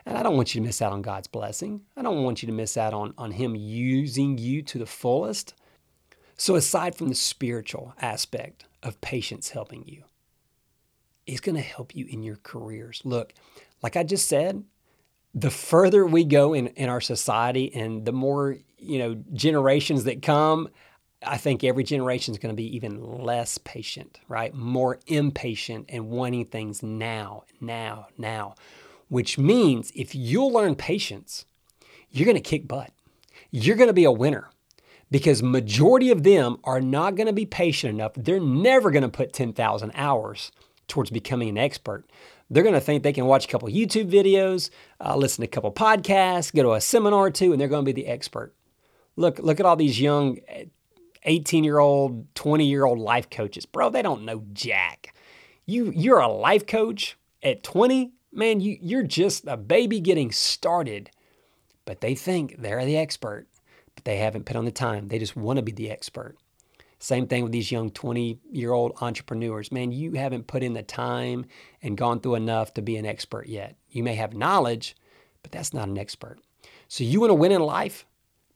And 0.05 0.17
I 0.17 0.23
don't 0.23 0.37
want 0.37 0.55
you 0.55 0.61
to 0.61 0.65
miss 0.65 0.81
out 0.81 0.93
on 0.93 1.01
God's 1.01 1.27
blessing. 1.27 1.81
I 1.97 2.01
don't 2.01 2.23
want 2.23 2.41
you 2.41 2.47
to 2.47 2.53
miss 2.53 2.77
out 2.77 2.93
on, 2.93 3.13
on 3.17 3.31
Him 3.31 3.53
using 3.55 4.37
you 4.37 4.61
to 4.63 4.77
the 4.77 4.85
fullest. 4.85 5.53
So, 6.37 6.55
aside 6.55 6.95
from 6.95 7.09
the 7.09 7.15
spiritual 7.15 7.93
aspect 8.01 8.65
of 8.81 9.01
patience 9.01 9.49
helping 9.49 9.85
you, 9.85 10.05
it's 11.27 11.41
going 11.41 11.57
to 11.57 11.61
help 11.61 11.95
you 11.95 12.07
in 12.09 12.23
your 12.23 12.37
careers. 12.41 13.01
Look, 13.03 13.33
like 13.83 13.97
I 13.97 14.03
just 14.03 14.27
said, 14.27 14.63
the 15.33 15.51
further 15.51 16.05
we 16.05 16.23
go 16.23 16.53
in, 16.53 16.67
in 16.67 16.89
our 16.89 17.01
society 17.01 17.73
and 17.73 18.05
the 18.05 18.11
more 18.11 18.57
you 18.77 18.97
know 18.99 19.21
generations 19.33 20.05
that 20.05 20.21
come 20.21 20.69
i 21.25 21.37
think 21.37 21.63
every 21.63 21.83
generation 21.83 22.33
is 22.33 22.39
going 22.39 22.53
to 22.53 22.55
be 22.55 22.75
even 22.75 23.01
less 23.01 23.57
patient 23.57 24.19
right? 24.27 24.53
More 24.53 24.99
impatient 25.07 25.85
and 25.89 26.09
wanting 26.09 26.45
things 26.45 26.81
now 26.81 27.43
now 27.59 28.07
now 28.17 28.55
which 29.09 29.37
means 29.37 29.91
if 29.95 30.15
you'll 30.15 30.51
learn 30.51 30.75
patience 30.75 31.45
you're 32.11 32.25
going 32.25 32.35
to 32.35 32.41
kick 32.41 32.67
butt. 32.67 32.91
You're 33.51 33.75
going 33.75 33.87
to 33.87 33.93
be 33.93 34.03
a 34.03 34.11
winner 34.11 34.49
because 35.11 35.41
majority 35.41 36.11
of 36.11 36.23
them 36.23 36.57
are 36.63 36.81
not 36.81 37.15
going 37.15 37.27
to 37.27 37.33
be 37.33 37.45
patient 37.45 37.93
enough. 37.93 38.13
They're 38.15 38.39
never 38.39 38.91
going 38.91 39.03
to 39.03 39.09
put 39.09 39.33
10,000 39.33 39.91
hours 39.95 40.51
towards 40.87 41.09
becoming 41.09 41.49
an 41.49 41.57
expert 41.57 42.05
They're 42.49 42.63
going 42.63 42.73
to 42.73 42.81
think 42.81 43.03
they 43.03 43.13
can 43.13 43.25
watch 43.25 43.45
a 43.45 43.47
couple 43.47 43.69
YouTube 43.69 44.09
videos, 44.11 44.69
uh, 44.99 45.15
listen 45.15 45.43
to 45.43 45.47
a 45.47 45.51
couple 45.51 45.71
podcasts, 45.71 46.53
go 46.53 46.63
to 46.63 46.73
a 46.73 46.81
seminar 46.81 47.27
or 47.27 47.31
two, 47.31 47.51
and 47.51 47.61
they're 47.61 47.67
going 47.67 47.85
to 47.85 47.93
be 47.93 48.01
the 48.01 48.07
expert. 48.07 48.55
Look, 49.15 49.39
look 49.39 49.59
at 49.59 49.65
all 49.65 49.75
these 49.75 50.01
young 50.01 50.39
18 51.23 51.63
year 51.63 51.79
old, 51.79 52.33
20 52.35 52.65
year 52.65 52.85
old 52.85 52.99
life 52.99 53.29
coaches. 53.29 53.65
Bro, 53.65 53.91
they 53.91 54.01
don't 54.01 54.23
know 54.23 54.43
jack. 54.53 55.13
You, 55.65 55.91
you're 55.95 56.19
a 56.19 56.27
life 56.27 56.65
coach 56.65 57.17
at 57.43 57.63
20, 57.63 58.11
man, 58.31 58.59
you, 58.61 58.77
you're 58.81 59.03
just 59.03 59.45
a 59.45 59.57
baby 59.57 59.99
getting 59.99 60.31
started. 60.31 61.11
But 61.85 62.01
they 62.01 62.15
think 62.15 62.55
they're 62.59 62.85
the 62.85 62.97
expert, 62.97 63.47
but 63.95 64.05
they 64.05 64.17
haven't 64.17 64.45
put 64.45 64.55
on 64.55 64.65
the 64.65 64.71
time. 64.71 65.07
They 65.07 65.19
just 65.19 65.35
want 65.35 65.57
to 65.57 65.63
be 65.63 65.71
the 65.71 65.89
expert. 65.89 66.37
Same 66.99 67.27
thing 67.27 67.43
with 67.43 67.53
these 67.53 67.71
young 67.71 67.91
20 67.91 68.39
year 68.51 68.73
old 68.73 68.97
entrepreneurs. 69.01 69.71
Man, 69.71 69.91
you 69.91 70.13
haven't 70.13 70.47
put 70.47 70.63
in 70.63 70.73
the 70.73 70.83
time 70.83 71.45
and 71.81 71.97
gone 71.97 72.19
through 72.19 72.35
enough 72.35 72.73
to 72.73 72.81
be 72.81 72.97
an 72.97 73.05
expert 73.05 73.47
yet. 73.47 73.75
You 73.89 74.03
may 74.03 74.15
have 74.15 74.33
knowledge, 74.33 74.95
but 75.41 75.51
that's 75.51 75.73
not 75.73 75.87
an 75.87 75.97
expert. 75.97 76.39
So, 76.89 77.03
you 77.03 77.21
want 77.21 77.31
to 77.31 77.35
win 77.35 77.53
in 77.53 77.61
life? 77.61 78.05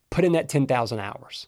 Put 0.09 0.25
in 0.25 0.33
that 0.33 0.49
10,000 0.49 0.99
hours. 0.99 1.47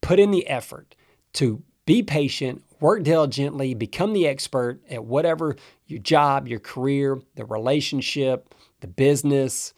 Put 0.00 0.18
in 0.18 0.30
the 0.30 0.46
effort 0.48 0.96
to 1.34 1.62
be 1.86 2.02
patient, 2.02 2.62
work 2.80 3.02
diligently, 3.02 3.74
become 3.74 4.12
the 4.12 4.26
expert 4.26 4.80
at 4.90 5.04
whatever 5.04 5.56
your 5.86 6.00
job, 6.00 6.48
your 6.48 6.60
career, 6.60 7.20
the 7.36 7.44
relationship, 7.44 8.54
the 8.80 8.86
business, 8.86 9.72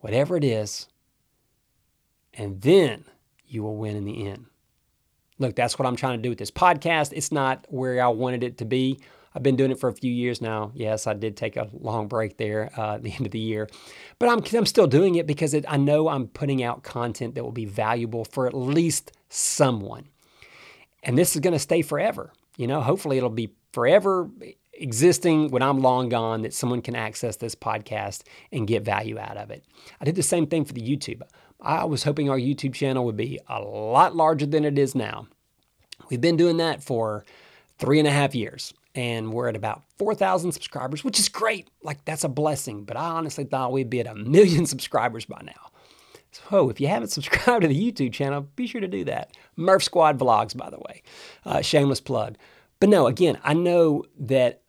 whatever 0.00 0.36
it 0.36 0.44
is. 0.44 0.88
And 2.34 2.60
then 2.62 3.04
you 3.46 3.62
will 3.62 3.76
win 3.76 3.96
in 3.96 4.04
the 4.04 4.26
end. 4.26 4.46
Look, 5.40 5.56
that's 5.56 5.78
what 5.78 5.86
I'm 5.86 5.96
trying 5.96 6.18
to 6.18 6.22
do 6.22 6.28
with 6.28 6.38
this 6.38 6.50
podcast. 6.50 7.12
It's 7.12 7.32
not 7.32 7.66
where 7.70 8.00
I 8.00 8.08
wanted 8.08 8.44
it 8.44 8.58
to 8.58 8.64
be. 8.64 9.00
I've 9.34 9.42
been 9.42 9.56
doing 9.56 9.70
it 9.70 9.80
for 9.80 9.88
a 9.88 9.92
few 9.92 10.12
years 10.12 10.42
now. 10.42 10.70
Yes, 10.74 11.06
I 11.06 11.14
did 11.14 11.36
take 11.36 11.56
a 11.56 11.68
long 11.72 12.08
break 12.08 12.36
there 12.36 12.70
uh, 12.76 12.94
at 12.94 13.02
the 13.02 13.12
end 13.12 13.26
of 13.26 13.32
the 13.32 13.38
year, 13.38 13.68
but 14.18 14.28
I'm, 14.28 14.42
I'm 14.56 14.66
still 14.66 14.86
doing 14.86 15.14
it 15.14 15.26
because 15.26 15.54
it, 15.54 15.64
I 15.66 15.78
know 15.78 16.08
I'm 16.08 16.28
putting 16.28 16.62
out 16.62 16.82
content 16.82 17.34
that 17.34 17.42
will 17.42 17.52
be 17.52 17.64
valuable 17.64 18.24
for 18.24 18.46
at 18.46 18.54
least 18.54 19.12
someone. 19.30 20.08
And 21.02 21.16
this 21.16 21.34
is 21.34 21.40
going 21.40 21.54
to 21.54 21.58
stay 21.58 21.80
forever. 21.80 22.32
You 22.58 22.66
know, 22.66 22.82
hopefully 22.82 23.16
it'll 23.16 23.30
be 23.30 23.54
forever 23.72 24.28
existing 24.74 25.50
when 25.50 25.62
I'm 25.62 25.80
long 25.80 26.08
gone 26.08 26.42
that 26.42 26.52
someone 26.52 26.82
can 26.82 26.94
access 26.94 27.36
this 27.36 27.54
podcast 27.54 28.22
and 28.52 28.66
get 28.66 28.82
value 28.82 29.18
out 29.18 29.36
of 29.36 29.50
it. 29.50 29.64
I 30.00 30.04
did 30.04 30.16
the 30.16 30.22
same 30.22 30.46
thing 30.46 30.64
for 30.64 30.72
the 30.74 30.82
YouTube. 30.82 31.22
I 31.62 31.84
was 31.84 32.04
hoping 32.04 32.30
our 32.30 32.38
YouTube 32.38 32.74
channel 32.74 33.04
would 33.04 33.16
be 33.16 33.38
a 33.48 33.60
lot 33.60 34.16
larger 34.16 34.46
than 34.46 34.64
it 34.64 34.78
is 34.78 34.94
now. 34.94 35.28
We've 36.08 36.20
been 36.20 36.36
doing 36.36 36.56
that 36.56 36.82
for 36.82 37.24
three 37.78 37.98
and 37.98 38.08
a 38.08 38.12
half 38.12 38.34
years 38.34 38.72
and 38.94 39.32
we're 39.32 39.48
at 39.48 39.56
about 39.56 39.82
4,000 39.98 40.52
subscribers, 40.52 41.04
which 41.04 41.18
is 41.18 41.28
great. 41.28 41.68
Like, 41.82 42.04
that's 42.04 42.24
a 42.24 42.28
blessing. 42.28 42.84
But 42.84 42.96
I 42.96 43.04
honestly 43.04 43.44
thought 43.44 43.72
we'd 43.72 43.90
be 43.90 44.00
at 44.00 44.06
a 44.06 44.14
million 44.14 44.66
subscribers 44.66 45.24
by 45.24 45.40
now. 45.44 45.70
So, 46.32 46.70
if 46.70 46.80
you 46.80 46.88
haven't 46.88 47.08
subscribed 47.10 47.62
to 47.62 47.68
the 47.68 47.92
YouTube 47.92 48.12
channel, 48.12 48.42
be 48.56 48.66
sure 48.66 48.80
to 48.80 48.88
do 48.88 49.04
that. 49.04 49.36
Murph 49.56 49.82
Squad 49.82 50.18
Vlogs, 50.18 50.56
by 50.56 50.70
the 50.70 50.78
way. 50.78 51.02
Uh, 51.44 51.60
shameless 51.60 52.00
plug. 52.00 52.36
But 52.80 52.88
no, 52.88 53.06
again, 53.06 53.38
I 53.44 53.54
know 53.54 54.04
that 54.18 54.62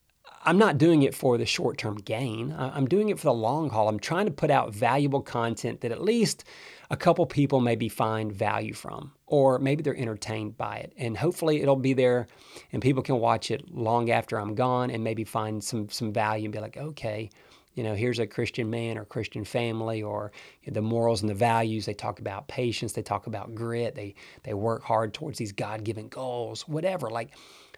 I'm 0.44 0.58
not 0.58 0.78
doing 0.78 1.04
it 1.04 1.16
for 1.16 1.38
the 1.38 1.46
short 1.46 1.78
term 1.78 1.98
gain. 1.98 2.54
I'm 2.58 2.88
doing 2.88 3.10
it 3.10 3.20
for 3.20 3.26
the 3.26 3.34
long 3.34 3.70
haul. 3.70 3.88
I'm 3.88 4.00
trying 4.00 4.26
to 4.26 4.32
put 4.32 4.52
out 4.52 4.74
valuable 4.74 5.22
content 5.22 5.82
that 5.82 5.92
at 5.92 6.02
least 6.02 6.44
a 6.92 6.98
couple 6.98 7.26
people 7.26 7.62
maybe 7.62 7.88
find 7.88 8.34
value 8.34 8.74
from, 8.74 9.14
or 9.26 9.58
maybe 9.60 9.82
they're 9.82 9.96
entertained 9.96 10.58
by 10.58 10.76
it. 10.76 10.94
And 10.98 11.18
hopefully 11.18 11.62
it'll 11.62 11.78
be 11.78 11.94
there 11.94 12.28
and 12.74 12.82
people 12.82 13.02
can 13.02 13.18
watch 13.18 13.50
it 13.50 13.74
long 13.74 14.12
after 14.12 14.38
I'm 14.38 14.56
gone 14.56 14.92
and 14.92 15.02
maybe 15.02 15.24
find 15.24 15.64
some, 15.64 15.88
some 15.90 16.12
value 16.12 16.46
and 16.46 16.54
be 16.54 16.60
like, 16.60 16.76
okay, 16.76 17.30
you 17.76 17.84
know, 17.84 17.96
here's 17.96 18.20
a 18.20 18.28
Christian 18.28 18.70
man 18.70 18.98
or 18.98 19.06
Christian 19.06 19.46
family, 19.46 20.04
or 20.04 20.34
the 20.68 20.82
morals 20.82 21.22
and 21.22 21.30
the 21.30 21.34
values. 21.34 21.86
They 21.86 21.94
talk 21.94 22.20
about 22.20 22.50
patience. 22.50 22.92
They 22.92 23.02
talk 23.02 23.28
about 23.28 23.56
grit. 23.56 23.96
They 23.96 24.16
they 24.44 24.54
work 24.54 24.84
hard 24.84 25.14
towards 25.14 25.40
these 25.40 25.54
God 25.54 25.86
given 25.86 26.10
goals. 26.10 26.68
Whatever. 26.68 27.10
Like, 27.10 27.30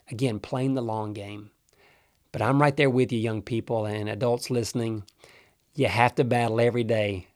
again, 0.10 0.40
playing 0.40 0.74
the 0.74 0.82
long 0.82 1.14
game. 1.14 1.52
But 2.32 2.42
I'm 2.42 2.60
right 2.60 2.76
there 2.76 2.90
with 2.90 3.12
you, 3.12 3.20
young 3.20 3.44
people 3.44 3.86
and 3.86 4.10
adults 4.10 4.50
listening. 4.50 5.04
You 5.76 5.86
have 5.86 6.16
to 6.16 6.24
battle 6.24 6.60
every 6.60 6.84
day. 6.84 7.28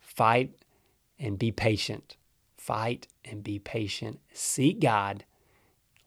Fight 0.00 0.57
and 1.18 1.38
be 1.38 1.52
patient. 1.52 2.16
Fight 2.56 3.06
and 3.24 3.42
be 3.42 3.58
patient. 3.58 4.20
Seek 4.32 4.80
God. 4.80 5.24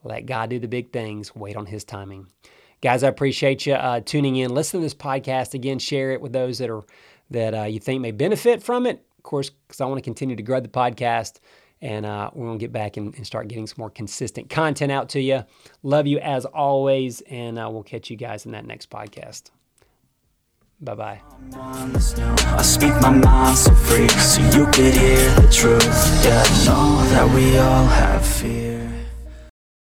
Let 0.04 0.26
God 0.26 0.50
do 0.50 0.60
the 0.60 0.68
big 0.68 0.92
things. 0.92 1.36
Wait 1.36 1.56
on 1.56 1.68
His 1.68 1.84
timing. 1.84 2.28
Guys, 2.82 3.04
I 3.04 3.10
appreciate 3.10 3.66
you 3.66 3.74
uh, 3.74 4.02
tuning 4.02 4.36
in. 4.36 4.54
Listen 4.54 4.80
to 4.80 4.84
this 4.84 4.96
podcast 4.96 5.54
again. 5.54 5.80
Share 5.80 6.12
it 6.12 6.22
with 6.22 6.34
those 6.34 6.58
that 6.58 6.70
are 6.70 6.84
that 7.30 7.54
uh, 7.54 7.64
you 7.64 7.80
think 7.80 8.02
may 8.02 8.12
benefit 8.12 8.62
from 8.62 8.86
it. 8.86 9.06
Of 9.18 9.24
course, 9.24 9.50
because 9.50 9.80
I 9.80 9.86
want 9.86 10.00
to 10.00 10.04
continue 10.04 10.36
to 10.36 10.44
grow 10.44 10.60
the 10.60 10.68
podcast 10.68 11.40
and 11.82 12.06
uh, 12.06 12.30
we're 12.34 12.52
to 12.52 12.58
get 12.58 12.72
back 12.72 12.98
and, 12.98 13.16
and, 13.16 13.26
start 13.26 13.48
getting 13.48 13.66
some 13.66 13.78
more 13.80 13.90
consistent 13.90 14.50
content 14.50 14.92
out 14.92 15.10
to 15.10 15.20
you. 15.20 15.44
Love 15.82 16.06
you 16.06 16.20
as 16.20 16.46
always, 16.46 17.22
and 17.22 17.58
uh, 17.58 17.68
we'll 17.72 17.84
catch 17.84 18.10
you 18.10 18.18
guys 18.18 18.46
in 18.46 18.52
that 18.52 18.66
next 18.66 18.90
podcast. 18.90 19.50
Bye 20.84 20.96
bye. 20.96 21.22
I 21.54 22.62
speak 22.64 22.94
my 23.02 23.12
mind 23.12 23.56
so 23.56 23.72
free, 23.72 24.10
so 24.10 24.42
you 24.58 24.66
could 24.66 24.96
hear 24.96 25.30
the 25.36 25.48
truth. 25.52 26.26
Yeah, 26.26 26.44
I 26.44 26.66
know 26.66 27.04
that 27.12 27.36
we 27.36 27.56
all 27.60 27.86
have 27.86 28.26
fear. 28.26 28.81